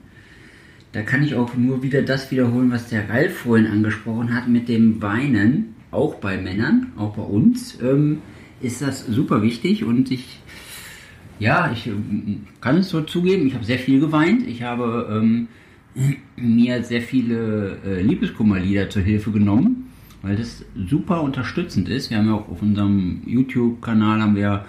Da 0.93 1.03
kann 1.03 1.23
ich 1.23 1.35
auch 1.35 1.55
nur 1.55 1.83
wieder 1.83 2.03
das 2.03 2.31
wiederholen, 2.31 2.71
was 2.71 2.89
der 2.89 3.09
Ralf 3.09 3.39
vorhin 3.39 3.67
angesprochen 3.67 4.35
hat 4.35 4.49
mit 4.49 4.69
dem 4.69 5.03
Weinen, 5.03 5.75
auch 5.91 6.17
bei 6.17 6.39
Männern, 6.39 6.93
auch 6.97 7.15
bei 7.15 7.23
uns. 7.23 7.79
Ähm, 7.83 8.19
ist 8.61 8.83
das 8.83 9.07
super 9.07 9.43
wichtig 9.43 9.85
und 9.85 10.11
ich, 10.11 10.41
ja, 11.39 11.71
ich 11.73 11.87
ähm, 11.87 12.47
kann 12.61 12.79
es 12.79 12.89
so 12.89 13.03
zugeben, 13.03 13.47
ich 13.47 13.55
habe 13.55 13.65
sehr 13.65 13.79
viel 13.79 14.01
geweint. 14.01 14.47
Ich 14.47 14.63
habe 14.63 15.09
ähm, 15.11 15.49
mir 16.37 16.83
sehr 16.83 17.03
viele 17.03 17.79
äh, 17.85 18.03
Liebeskummerlieder 18.03 18.91
zur 18.91 19.03
Hilfe 19.03 19.31
genommen, 19.31 19.91
weil 20.23 20.37
das 20.37 20.65
super 20.89 21.23
unterstützend 21.23 21.89
ist. 21.89 22.11
Wir 22.11 22.19
haben 22.19 22.27
ja 22.29 22.35
auch 22.35 22.49
auf 22.49 22.63
unserem 22.63 23.23
YouTube-Kanal 23.27 24.21
haben 24.21 24.37
wir 24.37 24.65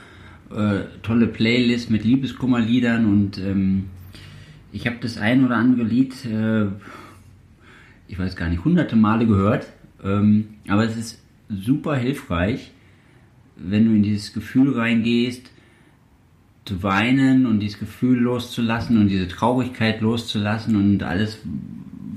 äh, 0.55 0.81
tolle 1.01 1.27
Playlists 1.27 1.89
mit 1.89 2.03
Liebeskummerliedern 2.03 3.05
und 3.05 3.37
ähm, 3.37 3.85
ich 4.71 4.85
habe 4.87 4.97
das 5.01 5.17
ein 5.17 5.45
oder 5.45 5.57
andere 5.57 5.83
Lied, 5.83 6.13
äh, 6.25 6.67
ich 8.07 8.17
weiß 8.17 8.35
gar 8.35 8.49
nicht, 8.49 8.63
hunderte 8.63 8.95
Male 8.95 9.25
gehört, 9.25 9.67
ähm, 10.03 10.49
aber 10.67 10.85
es 10.85 10.95
ist 10.97 11.23
super 11.49 11.95
hilfreich 11.95 12.71
wenn 13.59 13.85
du 13.85 13.91
in 13.91 14.03
dieses 14.03 14.33
Gefühl 14.33 14.77
reingehst, 14.77 15.51
zu 16.65 16.83
weinen 16.83 17.45
und 17.45 17.59
dieses 17.59 17.79
Gefühl 17.79 18.19
loszulassen 18.19 18.97
und 18.99 19.07
diese 19.07 19.27
Traurigkeit 19.27 20.01
loszulassen 20.01 20.75
und 20.75 21.03
alles, 21.03 21.39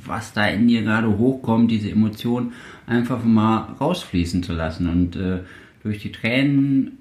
was 0.05 0.33
da 0.33 0.47
in 0.47 0.69
dir 0.69 0.83
gerade 0.83 1.17
hochkommt, 1.17 1.71
diese 1.71 1.91
Emotion 1.91 2.53
einfach 2.87 3.25
mal 3.25 3.75
rausfließen 3.81 4.43
zu 4.43 4.53
lassen. 4.53 4.89
Und 4.89 5.17
äh, 5.17 5.41
durch 5.83 6.01
die 6.01 6.13
Tränen 6.13 6.99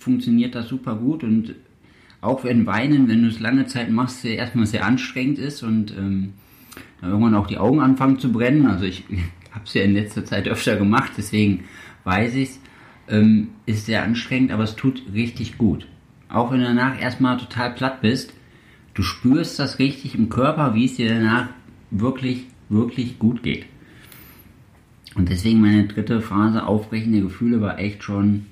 funktioniert 0.00 0.54
das 0.54 0.68
super 0.68 0.96
gut 0.96 1.22
und 1.22 1.54
auch 2.20 2.44
wenn 2.44 2.66
Weinen, 2.66 3.08
wenn 3.08 3.22
du 3.22 3.28
es 3.28 3.40
lange 3.40 3.66
Zeit 3.66 3.90
machst, 3.90 4.24
erstmal 4.24 4.66
sehr 4.66 4.84
anstrengend 4.84 5.38
ist 5.38 5.62
und 5.62 5.96
ähm, 5.96 6.32
irgendwann 7.00 7.34
auch 7.34 7.46
die 7.46 7.58
Augen 7.58 7.80
anfangen 7.80 8.18
zu 8.18 8.32
brennen. 8.32 8.66
Also 8.66 8.84
ich 8.84 9.04
habe 9.52 9.64
es 9.64 9.74
ja 9.74 9.82
in 9.82 9.94
letzter 9.94 10.24
Zeit 10.24 10.48
öfter 10.48 10.76
gemacht, 10.76 11.12
deswegen 11.16 11.64
weiß 12.04 12.34
ich 12.34 12.48
es 12.48 12.60
ähm, 13.08 13.48
ist 13.66 13.86
sehr 13.86 14.04
anstrengend, 14.04 14.52
aber 14.52 14.64
es 14.64 14.76
tut 14.76 15.02
richtig 15.12 15.58
gut. 15.58 15.86
Auch 16.28 16.52
wenn 16.52 16.60
du 16.60 16.66
danach 16.66 17.00
erstmal 17.00 17.38
total 17.38 17.74
platt 17.74 18.00
bist, 18.00 18.32
du 18.94 19.02
spürst 19.02 19.58
das 19.58 19.78
richtig 19.78 20.14
im 20.14 20.28
Körper, 20.28 20.74
wie 20.74 20.84
es 20.84 20.94
dir 20.94 21.08
danach 21.08 21.48
wirklich, 21.90 22.46
wirklich 22.68 23.18
gut 23.18 23.42
geht. 23.42 23.66
Und 25.16 25.28
deswegen 25.28 25.60
meine 25.60 25.88
dritte 25.88 26.20
Phase, 26.20 26.64
aufbrechende 26.64 27.20
Gefühle, 27.20 27.60
war 27.60 27.80
echt 27.80 28.04
schon 28.04 28.46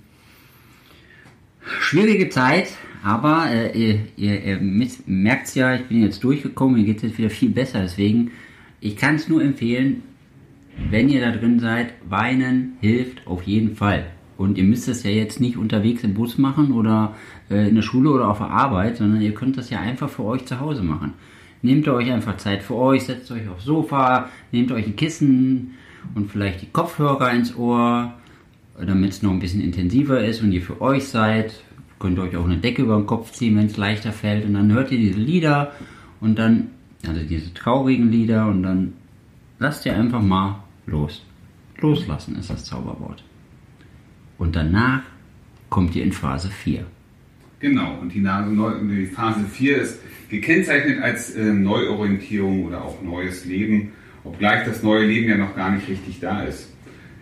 schwierige 1.80 2.28
Zeit, 2.28 2.68
aber 3.02 3.50
äh, 3.50 3.78
ihr, 3.78 4.00
ihr, 4.16 4.44
ihr 4.44 4.60
merkt 5.06 5.48
es 5.48 5.54
ja, 5.54 5.74
ich 5.74 5.84
bin 5.86 6.02
jetzt 6.02 6.22
durchgekommen, 6.24 6.76
mir 6.76 6.84
geht 6.84 6.98
es 6.98 7.02
jetzt 7.04 7.18
wieder 7.18 7.30
viel 7.30 7.50
besser. 7.50 7.80
Deswegen, 7.82 8.32
ich 8.80 8.96
kann 8.96 9.14
es 9.14 9.28
nur 9.28 9.42
empfehlen, 9.42 10.02
wenn 10.90 11.08
ihr 11.08 11.20
da 11.20 11.30
drin 11.32 11.58
seid, 11.60 11.94
weinen 12.08 12.76
hilft 12.80 13.26
auf 13.26 13.42
jeden 13.42 13.76
Fall. 13.76 14.06
Und 14.36 14.56
ihr 14.56 14.64
müsst 14.64 14.88
es 14.88 15.02
ja 15.02 15.10
jetzt 15.10 15.40
nicht 15.40 15.56
unterwegs 15.56 16.04
im 16.04 16.14
Bus 16.14 16.38
machen 16.38 16.72
oder 16.72 17.16
äh, 17.50 17.68
in 17.68 17.74
der 17.74 17.82
Schule 17.82 18.10
oder 18.10 18.28
auf 18.28 18.38
der 18.38 18.50
Arbeit, 18.50 18.98
sondern 18.98 19.20
ihr 19.20 19.34
könnt 19.34 19.58
das 19.58 19.70
ja 19.70 19.80
einfach 19.80 20.08
für 20.08 20.24
euch 20.24 20.46
zu 20.46 20.60
Hause 20.60 20.82
machen. 20.82 21.14
Nehmt 21.60 21.88
euch 21.88 22.10
einfach 22.12 22.36
Zeit 22.36 22.62
für 22.62 22.76
euch, 22.76 23.04
setzt 23.04 23.30
euch 23.32 23.48
aufs 23.48 23.64
Sofa, 23.64 24.28
nehmt 24.52 24.70
euch 24.70 24.86
ein 24.86 24.94
Kissen 24.94 25.74
und 26.14 26.30
vielleicht 26.30 26.62
die 26.62 26.70
Kopfhörer 26.70 27.32
ins 27.32 27.56
Ohr, 27.56 28.14
damit 28.86 29.10
es 29.10 29.22
noch 29.22 29.32
ein 29.32 29.40
bisschen 29.40 29.60
intensiver 29.60 30.24
ist 30.24 30.42
und 30.42 30.52
ihr 30.52 30.62
für 30.62 30.80
euch 30.80 31.08
seid. 31.08 31.62
Könnt 31.98 32.18
ihr 32.18 32.22
euch 32.22 32.36
auch 32.36 32.44
eine 32.44 32.58
Decke 32.58 32.82
über 32.82 32.96
den 32.96 33.06
Kopf 33.06 33.32
ziehen, 33.32 33.56
wenn 33.56 33.66
es 33.66 33.76
leichter 33.76 34.12
fällt. 34.12 34.44
Und 34.44 34.54
dann 34.54 34.72
hört 34.72 34.92
ihr 34.92 34.98
diese 34.98 35.18
Lieder 35.18 35.72
und 36.20 36.38
dann, 36.38 36.68
also 37.06 37.20
diese 37.22 37.52
traurigen 37.54 38.10
Lieder 38.10 38.46
und 38.46 38.62
dann 38.62 38.92
lasst 39.58 39.84
ihr 39.86 39.96
einfach 39.96 40.22
mal 40.22 40.62
los. 40.86 41.24
Loslassen 41.80 42.36
ist 42.36 42.50
das 42.50 42.64
Zauberwort. 42.64 43.22
Und 44.36 44.54
danach 44.54 45.02
kommt 45.70 45.94
ihr 45.96 46.04
in 46.04 46.12
Phase 46.12 46.48
4. 46.48 46.84
Genau, 47.60 47.98
und 48.00 48.14
die, 48.14 49.06
Phase 49.06 49.44
4 49.44 49.78
ist 49.78 50.00
gekennzeichnet 50.28 51.02
als 51.02 51.34
äh, 51.34 51.52
Neuorientierung 51.52 52.66
oder 52.66 52.84
auch 52.84 53.02
neues 53.02 53.44
Leben, 53.44 53.92
obgleich 54.22 54.64
das 54.64 54.82
neue 54.82 55.04
Leben 55.06 55.28
ja 55.28 55.36
noch 55.36 55.56
gar 55.56 55.72
nicht 55.72 55.88
richtig 55.88 56.20
da 56.20 56.42
ist. 56.42 56.72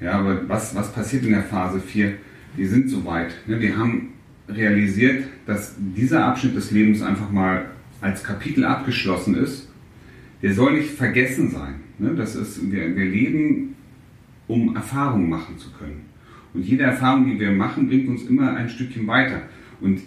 Ja, 0.01 0.13
aber 0.13 0.49
was, 0.49 0.75
was 0.75 0.93
passiert 0.93 1.25
in 1.25 1.31
der 1.31 1.43
Phase 1.43 1.81
4? 1.81 2.15
Wir 2.57 2.69
sind 2.69 2.89
soweit. 2.89 3.35
Ne? 3.47 3.61
Wir 3.61 3.77
haben 3.77 4.11
realisiert, 4.49 5.25
dass 5.47 5.75
dieser 5.79 6.25
Abschnitt 6.25 6.57
des 6.57 6.71
Lebens 6.71 7.03
einfach 7.03 7.31
mal 7.31 7.67
als 8.01 8.23
Kapitel 8.23 8.65
abgeschlossen 8.65 9.35
ist. 9.37 9.69
Der 10.43 10.53
soll 10.53 10.75
nicht 10.75 10.91
vergessen 10.91 11.51
sein. 11.51 11.81
Ne? 11.99 12.15
Das 12.15 12.37
ist, 12.37 12.71
wir, 12.71 12.95
wir 12.95 13.05
leben, 13.05 13.75
um 14.47 14.77
Erfahrungen 14.77 15.29
machen 15.29 15.59
zu 15.59 15.71
können. 15.73 16.07
Und 16.55 16.63
jede 16.63 16.85
Erfahrung, 16.85 17.27
die 17.27 17.41
wir 17.41 17.51
machen, 17.53 17.89
bringt 17.89 18.09
uns 18.09 18.25
immer 18.25 18.55
ein 18.55 18.69
Stückchen 18.69 19.07
weiter. 19.07 19.43
Und 19.81 20.01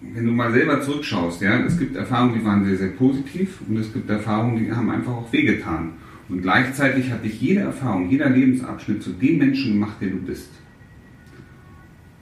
wenn 0.00 0.26
du 0.26 0.32
mal 0.32 0.52
selber 0.52 0.80
zurückschaust, 0.80 1.42
ja, 1.42 1.58
es 1.60 1.78
gibt 1.78 1.96
Erfahrungen, 1.96 2.34
die 2.38 2.44
waren 2.44 2.64
sehr, 2.64 2.76
sehr 2.76 2.88
positiv 2.88 3.60
und 3.68 3.76
es 3.78 3.92
gibt 3.92 4.08
Erfahrungen, 4.08 4.64
die 4.64 4.70
haben 4.70 4.90
einfach 4.90 5.12
auch 5.12 5.32
wehgetan. 5.32 5.92
Und 6.28 6.42
gleichzeitig 6.42 7.10
hat 7.10 7.24
dich 7.24 7.40
jede 7.40 7.60
Erfahrung, 7.60 8.10
jeder 8.10 8.28
Lebensabschnitt 8.28 9.02
zu 9.02 9.10
dem 9.10 9.38
Menschen 9.38 9.74
gemacht, 9.74 9.96
der 10.00 10.10
du 10.10 10.18
bist. 10.18 10.50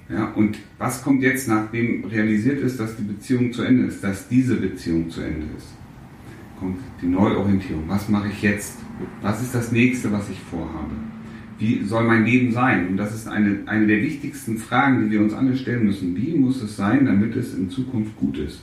Ja, 0.08 0.26
und 0.32 0.58
was 0.78 1.02
kommt 1.02 1.22
jetzt, 1.22 1.48
nachdem 1.48 2.04
realisiert 2.04 2.60
ist, 2.60 2.78
dass 2.78 2.96
die 2.96 3.02
Beziehung 3.02 3.52
zu 3.52 3.62
Ende 3.62 3.86
ist, 3.86 4.04
dass 4.04 4.28
diese 4.28 4.54
Beziehung 4.56 5.10
zu 5.10 5.20
Ende 5.20 5.46
ist? 5.56 5.74
Kommt 6.60 6.78
die 7.02 7.06
Neuorientierung. 7.06 7.84
Was 7.88 8.08
mache 8.08 8.28
ich 8.28 8.42
jetzt? 8.42 8.78
Was 9.20 9.42
ist 9.42 9.54
das 9.54 9.72
nächste, 9.72 10.12
was 10.12 10.30
ich 10.30 10.38
vorhabe? 10.38 10.94
wie 11.58 11.84
soll 11.84 12.04
mein 12.04 12.24
Leben 12.24 12.52
sein? 12.52 12.88
Und 12.88 12.96
das 12.96 13.14
ist 13.14 13.28
eine, 13.28 13.60
eine 13.66 13.86
der 13.86 14.02
wichtigsten 14.02 14.58
Fragen, 14.58 15.04
die 15.04 15.12
wir 15.12 15.20
uns 15.20 15.32
alle 15.32 15.56
stellen 15.56 15.84
müssen. 15.84 16.16
Wie 16.16 16.36
muss 16.36 16.62
es 16.62 16.76
sein, 16.76 17.06
damit 17.06 17.34
es 17.36 17.54
in 17.54 17.70
Zukunft 17.70 18.16
gut 18.16 18.38
ist? 18.38 18.62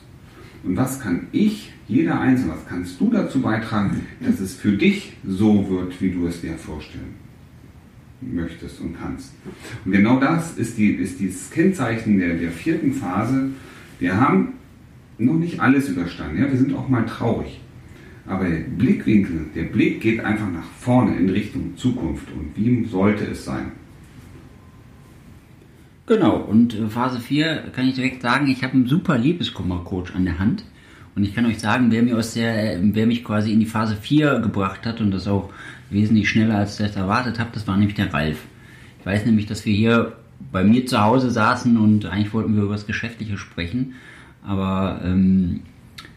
Und 0.63 0.77
was 0.77 0.99
kann 0.99 1.27
ich, 1.31 1.73
jeder 1.87 2.19
Einzelne, 2.19 2.53
was 2.53 2.65
kannst 2.67 2.99
du 2.99 3.11
dazu 3.11 3.41
beitragen, 3.41 4.01
dass 4.21 4.39
es 4.39 4.55
für 4.55 4.71
dich 4.71 5.13
so 5.27 5.69
wird, 5.69 6.01
wie 6.01 6.11
du 6.11 6.25
es 6.27 6.41
dir 6.41 6.57
vorstellen 6.57 7.15
möchtest 8.21 8.79
und 8.79 8.97
kannst? 8.97 9.33
Und 9.83 9.91
genau 9.91 10.19
das 10.19 10.57
ist, 10.57 10.77
die, 10.77 10.91
ist 10.91 11.19
dieses 11.19 11.51
Kennzeichen 11.51 12.17
der, 12.17 12.35
der 12.35 12.51
vierten 12.51 12.93
Phase. 12.93 13.49
Wir 13.99 14.19
haben 14.19 14.53
noch 15.17 15.37
nicht 15.37 15.59
alles 15.59 15.89
überstanden. 15.89 16.41
Ja? 16.41 16.49
Wir 16.49 16.57
sind 16.57 16.73
auch 16.73 16.87
mal 16.87 17.05
traurig. 17.05 17.59
Aber 18.25 18.47
der 18.47 18.61
Blickwinkel, 18.61 19.47
der 19.53 19.63
Blick 19.63 19.99
geht 19.99 20.21
einfach 20.21 20.49
nach 20.49 20.63
vorne 20.79 21.17
in 21.17 21.29
Richtung 21.29 21.75
Zukunft. 21.75 22.27
Und 22.31 22.51
wie 22.55 22.85
sollte 22.85 23.25
es 23.25 23.43
sein? 23.43 23.73
Genau, 26.05 26.35
und 26.35 26.73
äh, 26.73 26.87
Phase 26.87 27.19
4 27.19 27.71
kann 27.73 27.87
ich 27.87 27.95
direkt 27.95 28.21
sagen, 28.21 28.47
ich 28.47 28.63
habe 28.63 28.73
einen 28.73 28.87
super 28.87 29.17
Liebeskummer-Coach 29.17 30.13
an 30.15 30.25
der 30.25 30.39
Hand. 30.39 30.65
Und 31.15 31.23
ich 31.23 31.35
kann 31.35 31.45
euch 31.45 31.59
sagen, 31.59 31.91
wer, 31.91 32.01
mir 32.01 32.17
aus 32.17 32.33
der, 32.33 32.79
wer 32.81 33.05
mich 33.05 33.23
quasi 33.23 33.53
in 33.53 33.59
die 33.59 33.67
Phase 33.67 33.95
4 33.95 34.39
gebracht 34.39 34.85
hat 34.85 34.99
und 34.99 35.11
das 35.11 35.27
auch 35.27 35.49
wesentlich 35.91 36.27
schneller 36.27 36.57
als 36.57 36.79
ich 36.79 36.87
das 36.87 36.95
erwartet 36.95 37.39
habe, 37.39 37.51
das 37.53 37.67
war 37.67 37.77
nämlich 37.77 37.95
der 37.95 38.11
Ralf. 38.11 38.39
Ich 38.99 39.05
weiß 39.05 39.25
nämlich, 39.25 39.45
dass 39.45 39.65
wir 39.65 39.73
hier 39.73 40.13
bei 40.51 40.63
mir 40.63 40.85
zu 40.85 40.99
Hause 40.99 41.29
saßen 41.29 41.77
und 41.77 42.05
eigentlich 42.07 42.33
wollten 42.33 42.55
wir 42.55 42.63
über 42.63 42.73
das 42.73 42.87
Geschäftliche 42.87 43.37
sprechen. 43.37 43.93
Aber 44.43 45.01
ähm, 45.05 45.61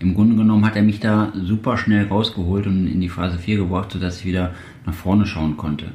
im 0.00 0.14
Grunde 0.14 0.36
genommen 0.36 0.64
hat 0.64 0.76
er 0.76 0.82
mich 0.82 0.98
da 0.98 1.32
super 1.34 1.76
schnell 1.76 2.06
rausgeholt 2.06 2.66
und 2.66 2.86
in 2.86 3.00
die 3.00 3.08
Phase 3.08 3.38
4 3.38 3.58
gebracht, 3.58 3.92
sodass 3.92 4.20
ich 4.20 4.26
wieder 4.26 4.54
nach 4.84 4.94
vorne 4.94 5.26
schauen 5.26 5.56
konnte. 5.56 5.92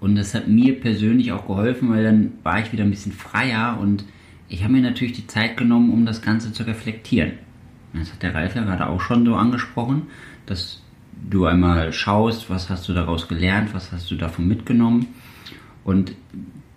Und 0.00 0.16
das 0.16 0.34
hat 0.34 0.48
mir 0.48 0.80
persönlich 0.80 1.32
auch 1.32 1.46
geholfen, 1.46 1.90
weil 1.90 2.02
dann 2.02 2.32
war 2.42 2.60
ich 2.60 2.72
wieder 2.72 2.84
ein 2.84 2.90
bisschen 2.90 3.12
freier 3.12 3.78
und 3.80 4.04
ich 4.48 4.64
habe 4.64 4.72
mir 4.72 4.82
natürlich 4.82 5.12
die 5.12 5.26
Zeit 5.26 5.56
genommen, 5.56 5.92
um 5.92 6.06
das 6.06 6.22
Ganze 6.22 6.52
zu 6.52 6.66
reflektieren. 6.66 7.32
Das 7.92 8.12
hat 8.12 8.22
der 8.22 8.34
Ralf 8.34 8.56
ja 8.56 8.64
gerade 8.64 8.88
auch 8.88 9.00
schon 9.00 9.24
so 9.24 9.34
angesprochen, 9.34 10.02
dass 10.46 10.82
du 11.28 11.44
einmal 11.44 11.92
schaust, 11.92 12.50
was 12.50 12.70
hast 12.70 12.88
du 12.88 12.94
daraus 12.94 13.28
gelernt, 13.28 13.74
was 13.74 13.92
hast 13.92 14.10
du 14.10 14.16
davon 14.16 14.48
mitgenommen. 14.48 15.08
Und 15.84 16.14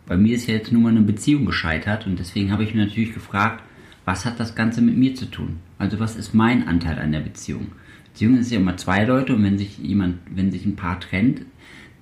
bei 0.06 0.18
mir 0.18 0.36
ist 0.36 0.48
ja 0.48 0.56
jetzt 0.56 0.72
nur 0.72 0.82
mal 0.82 0.90
eine 0.90 1.02
Beziehung 1.02 1.46
gescheitert 1.46 2.06
und 2.06 2.20
deswegen 2.20 2.52
habe 2.52 2.64
ich 2.64 2.74
mir 2.74 2.86
natürlich 2.86 3.14
gefragt, 3.14 3.64
was 4.06 4.26
hat 4.26 4.40
das 4.40 4.54
Ganze 4.54 4.82
mit 4.82 4.98
mir 4.98 5.16
zu 5.16 5.26
tun? 5.26 5.60
Also 5.78 6.00
was 6.00 6.16
ist 6.16 6.34
mein 6.34 6.68
Anteil 6.68 7.00
an 7.00 7.12
der 7.12 7.22
Beziehung? 7.22 7.72
Beziehung 8.12 8.38
ist 8.38 8.52
ja 8.52 8.60
immer 8.60 8.78
zwei 8.78 9.06
Leute 9.06 9.34
und 9.34 9.44
wenn 9.44 9.58
sich 9.58 9.78
jemand, 9.78 10.20
wenn 10.30 10.52
sich 10.52 10.66
ein 10.66 10.76
Paar 10.76 11.00
trennt, 11.00 11.42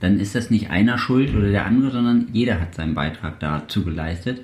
dann 0.02 0.20
ist 0.20 0.36
das 0.36 0.50
nicht 0.50 0.70
einer 0.70 0.98
schuld 0.98 1.34
oder 1.36 1.50
der 1.50 1.66
andere, 1.66 1.92
sondern 1.92 2.28
jeder 2.34 2.60
hat 2.60 2.76
seinen 2.76 2.96
Beitrag 2.96 3.40
dazu 3.40 3.86
geleistet. 3.86 4.42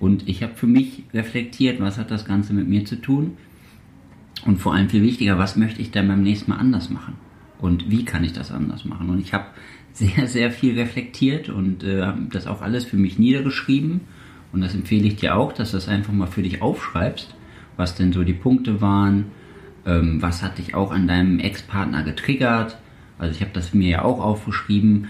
Und 0.00 0.28
ich 0.28 0.42
habe 0.42 0.54
für 0.54 0.66
mich 0.66 1.04
reflektiert, 1.12 1.78
was 1.80 1.98
hat 1.98 2.10
das 2.10 2.24
Ganze 2.24 2.52
mit 2.52 2.68
mir 2.68 2.84
zu 2.84 2.96
tun? 2.96 3.36
Und 4.44 4.58
vor 4.58 4.74
allem 4.74 4.88
viel 4.88 5.02
wichtiger, 5.02 5.38
was 5.38 5.56
möchte 5.56 5.80
ich 5.80 5.90
dann 5.90 6.08
beim 6.08 6.22
nächsten 6.22 6.50
Mal 6.50 6.56
anders 6.56 6.90
machen? 6.90 7.14
Und 7.58 7.90
wie 7.90 8.04
kann 8.04 8.24
ich 8.24 8.32
das 8.32 8.50
anders 8.50 8.84
machen? 8.84 9.10
Und 9.10 9.20
ich 9.20 9.32
habe 9.32 9.46
sehr, 9.92 10.26
sehr 10.26 10.50
viel 10.50 10.78
reflektiert 10.78 11.48
und 11.48 11.84
äh, 11.84 12.12
das 12.30 12.46
auch 12.46 12.62
alles 12.62 12.84
für 12.84 12.96
mich 12.96 13.18
niedergeschrieben. 13.18 14.00
Und 14.52 14.60
das 14.60 14.74
empfehle 14.74 15.06
ich 15.06 15.16
dir 15.16 15.36
auch, 15.36 15.52
dass 15.52 15.70
du 15.70 15.76
das 15.76 15.88
einfach 15.88 16.12
mal 16.12 16.26
für 16.26 16.42
dich 16.42 16.62
aufschreibst, 16.62 17.34
was 17.76 17.94
denn 17.94 18.12
so 18.12 18.24
die 18.24 18.34
Punkte 18.34 18.80
waren, 18.80 19.26
ähm, 19.86 20.20
was 20.20 20.42
hat 20.42 20.58
dich 20.58 20.74
auch 20.74 20.92
an 20.92 21.06
deinem 21.06 21.38
Ex-Partner 21.38 22.02
getriggert, 22.02 22.78
also 23.18 23.34
ich 23.34 23.40
habe 23.40 23.52
das 23.52 23.74
mir 23.74 23.88
ja 23.88 24.02
auch 24.02 24.20
aufgeschrieben, 24.20 25.08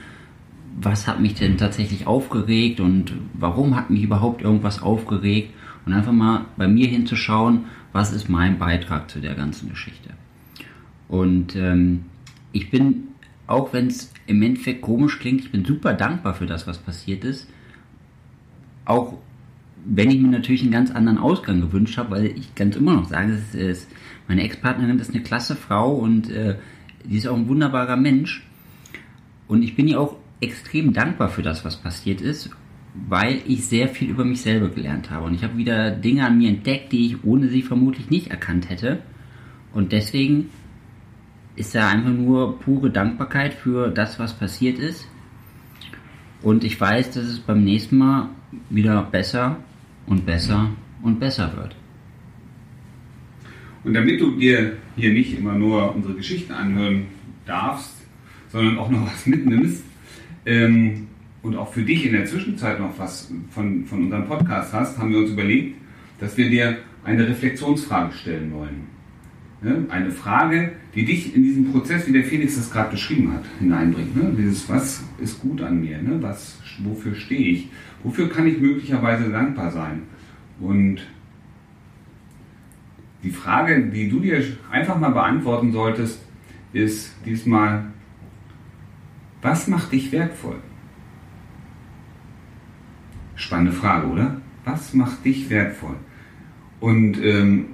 was 0.80 1.06
hat 1.06 1.20
mich 1.20 1.34
denn 1.34 1.56
tatsächlich 1.56 2.06
aufgeregt 2.06 2.80
und 2.80 3.12
warum 3.34 3.76
hat 3.76 3.90
mich 3.90 4.02
überhaupt 4.02 4.42
irgendwas 4.42 4.82
aufgeregt 4.82 5.52
und 5.86 5.92
einfach 5.92 6.12
mal 6.12 6.46
bei 6.56 6.66
mir 6.66 6.88
hinzuschauen, 6.88 7.66
was 7.92 8.12
ist 8.12 8.28
mein 8.28 8.58
Beitrag 8.58 9.10
zu 9.10 9.20
der 9.20 9.34
ganzen 9.34 9.68
Geschichte. 9.70 10.10
Und 11.08 11.54
ähm, 11.54 12.06
ich 12.52 12.70
bin, 12.70 13.08
auch 13.46 13.72
wenn 13.72 13.86
es 13.86 14.12
im 14.26 14.42
Endeffekt 14.42 14.82
komisch 14.82 15.18
klingt, 15.18 15.42
ich 15.42 15.52
bin 15.52 15.64
super 15.64 15.92
dankbar 15.92 16.34
für 16.34 16.46
das, 16.46 16.66
was 16.66 16.78
passiert 16.78 17.24
ist. 17.24 17.48
Auch 18.84 19.18
wenn 19.84 20.10
ich 20.10 20.18
mir 20.18 20.28
natürlich 20.28 20.62
einen 20.62 20.72
ganz 20.72 20.90
anderen 20.90 21.18
Ausgang 21.18 21.60
gewünscht 21.60 21.98
habe, 21.98 22.12
weil 22.12 22.26
ich 22.26 22.54
ganz 22.54 22.74
immer 22.76 22.94
noch 22.94 23.08
sage, 23.08 23.32
ist, 23.32 23.54
ist, 23.54 23.90
meine 24.28 24.42
Ex-Partnerin 24.42 24.98
ist 24.98 25.10
eine 25.10 25.22
klasse 25.22 25.56
Frau 25.56 25.94
und 25.94 26.30
äh, 26.30 26.56
Sie 27.08 27.16
ist 27.16 27.26
auch 27.26 27.36
ein 27.36 27.48
wunderbarer 27.48 27.96
Mensch. 27.96 28.46
Und 29.46 29.62
ich 29.62 29.76
bin 29.76 29.88
ihr 29.88 30.00
auch 30.00 30.16
extrem 30.40 30.92
dankbar 30.92 31.28
für 31.28 31.42
das, 31.42 31.64
was 31.64 31.76
passiert 31.76 32.20
ist, 32.20 32.50
weil 33.08 33.42
ich 33.46 33.66
sehr 33.66 33.88
viel 33.88 34.10
über 34.10 34.24
mich 34.24 34.40
selber 34.40 34.68
gelernt 34.68 35.10
habe. 35.10 35.26
Und 35.26 35.34
ich 35.34 35.42
habe 35.42 35.56
wieder 35.56 35.90
Dinge 35.90 36.26
an 36.26 36.38
mir 36.38 36.48
entdeckt, 36.48 36.92
die 36.92 37.06
ich 37.06 37.24
ohne 37.24 37.48
sie 37.48 37.62
vermutlich 37.62 38.10
nicht 38.10 38.28
erkannt 38.28 38.70
hätte. 38.70 39.02
Und 39.72 39.92
deswegen 39.92 40.50
ist 41.56 41.74
da 41.74 41.88
einfach 41.88 42.10
nur 42.10 42.58
pure 42.60 42.90
Dankbarkeit 42.90 43.54
für 43.54 43.90
das, 43.90 44.18
was 44.18 44.32
passiert 44.34 44.78
ist. 44.78 45.06
Und 46.42 46.64
ich 46.64 46.80
weiß, 46.80 47.12
dass 47.12 47.24
es 47.24 47.40
beim 47.40 47.64
nächsten 47.64 47.98
Mal 47.98 48.28
wieder 48.70 49.02
besser 49.02 49.56
und 50.06 50.26
besser 50.26 50.70
und 51.02 51.18
besser 51.18 51.56
wird. 51.56 51.74
Und 53.84 53.94
damit 53.94 54.20
du 54.20 54.32
dir 54.32 54.78
hier 54.96 55.12
nicht 55.12 55.38
immer 55.38 55.54
nur 55.54 55.94
unsere 55.94 56.14
Geschichten 56.14 56.52
anhören 56.52 57.06
darfst, 57.46 57.94
sondern 58.48 58.78
auch 58.78 58.90
noch 58.90 59.06
was 59.06 59.26
mitnimmst 59.26 59.84
ähm, 60.46 61.08
und 61.42 61.56
auch 61.56 61.72
für 61.72 61.82
dich 61.82 62.06
in 62.06 62.12
der 62.12 62.24
Zwischenzeit 62.24 62.80
noch 62.80 62.98
was 62.98 63.30
von, 63.50 63.84
von 63.84 64.04
unserem 64.04 64.26
Podcast 64.26 64.72
hast, 64.72 64.98
haben 64.98 65.10
wir 65.10 65.18
uns 65.18 65.30
überlegt, 65.30 65.76
dass 66.18 66.36
wir 66.36 66.48
dir 66.48 66.78
eine 67.04 67.28
Reflexionsfrage 67.28 68.14
stellen 68.14 68.52
wollen. 68.52 68.94
Ne? 69.60 69.84
Eine 69.88 70.10
Frage, 70.10 70.72
die 70.94 71.04
dich 71.04 71.34
in 71.34 71.42
diesen 71.42 71.72
Prozess, 71.72 72.06
wie 72.06 72.12
der 72.12 72.24
Felix 72.24 72.56
das 72.56 72.70
gerade 72.70 72.90
beschrieben 72.90 73.32
hat, 73.32 73.44
hineinbringt. 73.58 74.16
Ne? 74.16 74.34
Dieses, 74.36 74.68
was 74.68 75.02
ist 75.18 75.40
gut 75.40 75.60
an 75.60 75.80
mir? 75.80 76.00
Ne? 76.00 76.18
Was, 76.20 76.58
wofür 76.82 77.14
stehe 77.14 77.48
ich? 77.48 77.68
Wofür 78.02 78.30
kann 78.30 78.46
ich 78.46 78.60
möglicherweise 78.60 79.30
dankbar 79.30 79.70
sein? 79.70 80.02
Und 80.60 81.02
die 83.24 83.30
Frage, 83.30 83.86
die 83.86 84.08
du 84.10 84.20
dir 84.20 84.44
einfach 84.70 85.00
mal 85.00 85.10
beantworten 85.10 85.72
solltest, 85.72 86.20
ist 86.74 87.14
diesmal, 87.24 87.86
was 89.40 89.66
macht 89.66 89.92
dich 89.92 90.12
wertvoll? 90.12 90.56
Spannende 93.34 93.72
Frage, 93.72 94.08
oder? 94.08 94.40
Was 94.64 94.92
macht 94.92 95.24
dich 95.24 95.48
wertvoll? 95.48 95.96
Und 96.80 97.22
ähm, 97.24 97.66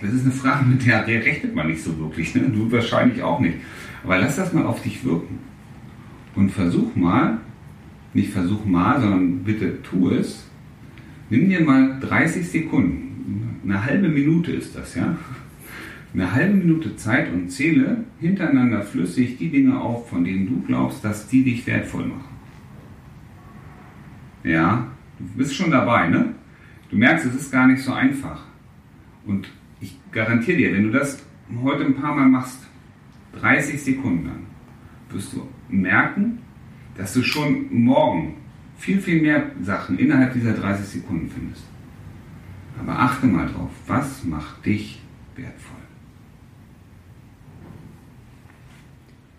das 0.00 0.12
ist 0.14 0.22
eine 0.22 0.32
Frage, 0.32 0.64
mit 0.64 0.86
der, 0.86 1.06
rechnet 1.06 1.54
man 1.54 1.68
nicht 1.68 1.82
so 1.82 1.98
wirklich. 1.98 2.34
Ne? 2.34 2.48
Du 2.48 2.72
wahrscheinlich 2.72 3.22
auch 3.22 3.40
nicht. 3.40 3.58
Aber 4.02 4.18
lass 4.18 4.36
das 4.36 4.52
mal 4.54 4.64
auf 4.64 4.82
dich 4.82 5.04
wirken. 5.04 5.40
Und 6.34 6.50
versuch 6.50 6.94
mal, 6.96 7.38
nicht 8.14 8.30
versuch 8.30 8.64
mal, 8.64 9.00
sondern 9.00 9.44
bitte 9.44 9.82
tu 9.82 10.10
es. 10.10 10.46
Nimm 11.28 11.48
dir 11.48 11.60
mal 11.60 11.98
30 12.00 12.48
Sekunden 12.48 13.07
eine 13.68 13.84
halbe 13.84 14.08
Minute 14.08 14.52
ist 14.52 14.74
das, 14.74 14.94
ja? 14.94 15.16
Eine 16.14 16.32
halbe 16.32 16.54
Minute 16.54 16.96
Zeit 16.96 17.30
und 17.32 17.50
zähle 17.50 18.04
hintereinander 18.18 18.82
flüssig 18.82 19.36
die 19.36 19.50
Dinge 19.50 19.78
auf, 19.78 20.08
von 20.08 20.24
denen 20.24 20.46
du 20.46 20.66
glaubst, 20.66 21.04
dass 21.04 21.28
die 21.28 21.44
dich 21.44 21.66
wertvoll 21.66 22.06
machen. 22.06 22.36
Ja, 24.42 24.86
du 25.18 25.24
bist 25.36 25.54
schon 25.54 25.70
dabei, 25.70 26.08
ne? 26.08 26.34
Du 26.90 26.96
merkst, 26.96 27.26
es 27.26 27.34
ist 27.34 27.52
gar 27.52 27.66
nicht 27.66 27.82
so 27.82 27.92
einfach. 27.92 28.42
Und 29.26 29.50
ich 29.80 29.98
garantiere 30.10 30.56
dir, 30.56 30.72
wenn 30.72 30.84
du 30.84 30.90
das 30.90 31.22
heute 31.62 31.84
ein 31.84 31.94
paar 31.94 32.14
Mal 32.14 32.28
machst, 32.28 32.66
30 33.38 33.82
Sekunden 33.82 34.26
lang, 34.26 34.46
wirst 35.10 35.34
du 35.34 35.46
merken, 35.68 36.38
dass 36.96 37.12
du 37.12 37.22
schon 37.22 37.66
morgen 37.70 38.36
viel, 38.78 39.00
viel 39.00 39.20
mehr 39.20 39.50
Sachen 39.62 39.98
innerhalb 39.98 40.32
dieser 40.32 40.54
30 40.54 40.86
Sekunden 40.86 41.28
findest. 41.28 41.64
Aber 42.80 42.98
achte 42.98 43.26
mal 43.26 43.48
drauf, 43.48 43.70
was 43.86 44.24
macht 44.24 44.64
dich 44.64 45.00
wertvoll? 45.36 45.76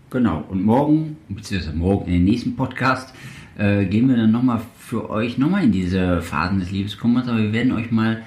Genau, 0.10 0.44
und 0.50 0.64
morgen, 0.64 1.18
beziehungsweise 1.30 1.76
morgen 1.78 2.08
in 2.08 2.14
den 2.14 2.24
nächsten 2.26 2.56
Podcast, 2.56 3.14
äh, 3.58 3.86
gehen 3.86 4.10
wir 4.10 4.18
dann 4.18 4.32
nochmal 4.32 4.62
für 4.78 5.10
euch 5.10 5.38
nochmal 5.38 5.66
in 5.66 5.72
diese 5.72 6.22
Phasen 6.22 6.60
des 6.60 6.72
Liebeskummers, 6.72 7.28
aber 7.28 7.38
wir 7.38 7.54
werden 7.54 7.74
euch 7.74 7.92
mal 7.92 8.24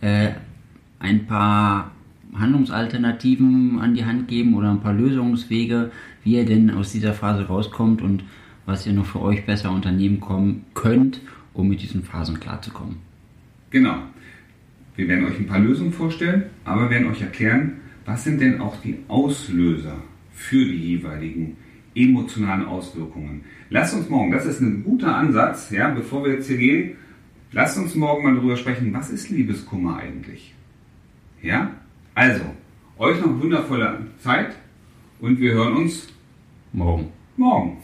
äh, 0.00 0.30
ein 1.00 1.26
paar 1.26 1.90
Handlungsalternativen 2.34 3.78
an 3.78 3.94
die 3.94 4.04
Hand 4.04 4.28
geben 4.28 4.54
oder 4.54 4.70
ein 4.70 4.80
paar 4.80 4.94
Lösungswege, 4.94 5.90
wie 6.24 6.36
ihr 6.36 6.46
denn 6.46 6.70
aus 6.70 6.92
dieser 6.92 7.12
Phase 7.12 7.46
rauskommt 7.46 8.00
und 8.00 8.24
was 8.66 8.86
ihr 8.86 8.92
noch 8.92 9.06
für 9.06 9.20
euch 9.20 9.44
besser 9.44 9.70
unternehmen 9.70 10.20
kommen 10.20 10.64
könnt, 10.74 11.20
um 11.54 11.68
mit 11.68 11.82
diesen 11.82 12.02
Phasen 12.02 12.38
klarzukommen. 12.40 12.96
Genau. 13.70 13.96
Wir 14.98 15.06
werden 15.06 15.26
euch 15.26 15.38
ein 15.38 15.46
paar 15.46 15.60
Lösungen 15.60 15.92
vorstellen, 15.92 16.46
aber 16.64 16.90
werden 16.90 17.08
euch 17.08 17.22
erklären, 17.22 17.82
was 18.04 18.24
sind 18.24 18.40
denn 18.40 18.60
auch 18.60 18.80
die 18.82 18.98
Auslöser 19.06 20.02
für 20.32 20.64
die 20.64 20.96
jeweiligen 20.96 21.56
emotionalen 21.94 22.64
Auswirkungen. 22.64 23.44
Lasst 23.70 23.94
uns 23.94 24.08
morgen, 24.08 24.32
das 24.32 24.44
ist 24.44 24.60
ein 24.60 24.82
guter 24.82 25.14
Ansatz, 25.14 25.70
ja, 25.70 25.88
bevor 25.90 26.24
wir 26.24 26.32
jetzt 26.32 26.48
hier 26.48 26.56
gehen, 26.56 26.96
lasst 27.52 27.78
uns 27.78 27.94
morgen 27.94 28.24
mal 28.24 28.34
darüber 28.34 28.56
sprechen, 28.56 28.92
was 28.92 29.10
ist 29.10 29.30
Liebeskummer 29.30 29.98
eigentlich? 29.98 30.52
Ja? 31.42 31.70
Also, 32.16 32.42
euch 32.98 33.20
noch 33.20 33.40
wundervolle 33.40 34.00
Zeit 34.18 34.56
und 35.20 35.38
wir 35.38 35.52
hören 35.52 35.76
uns 35.76 36.08
morgen. 36.72 37.12
Morgen. 37.36 37.76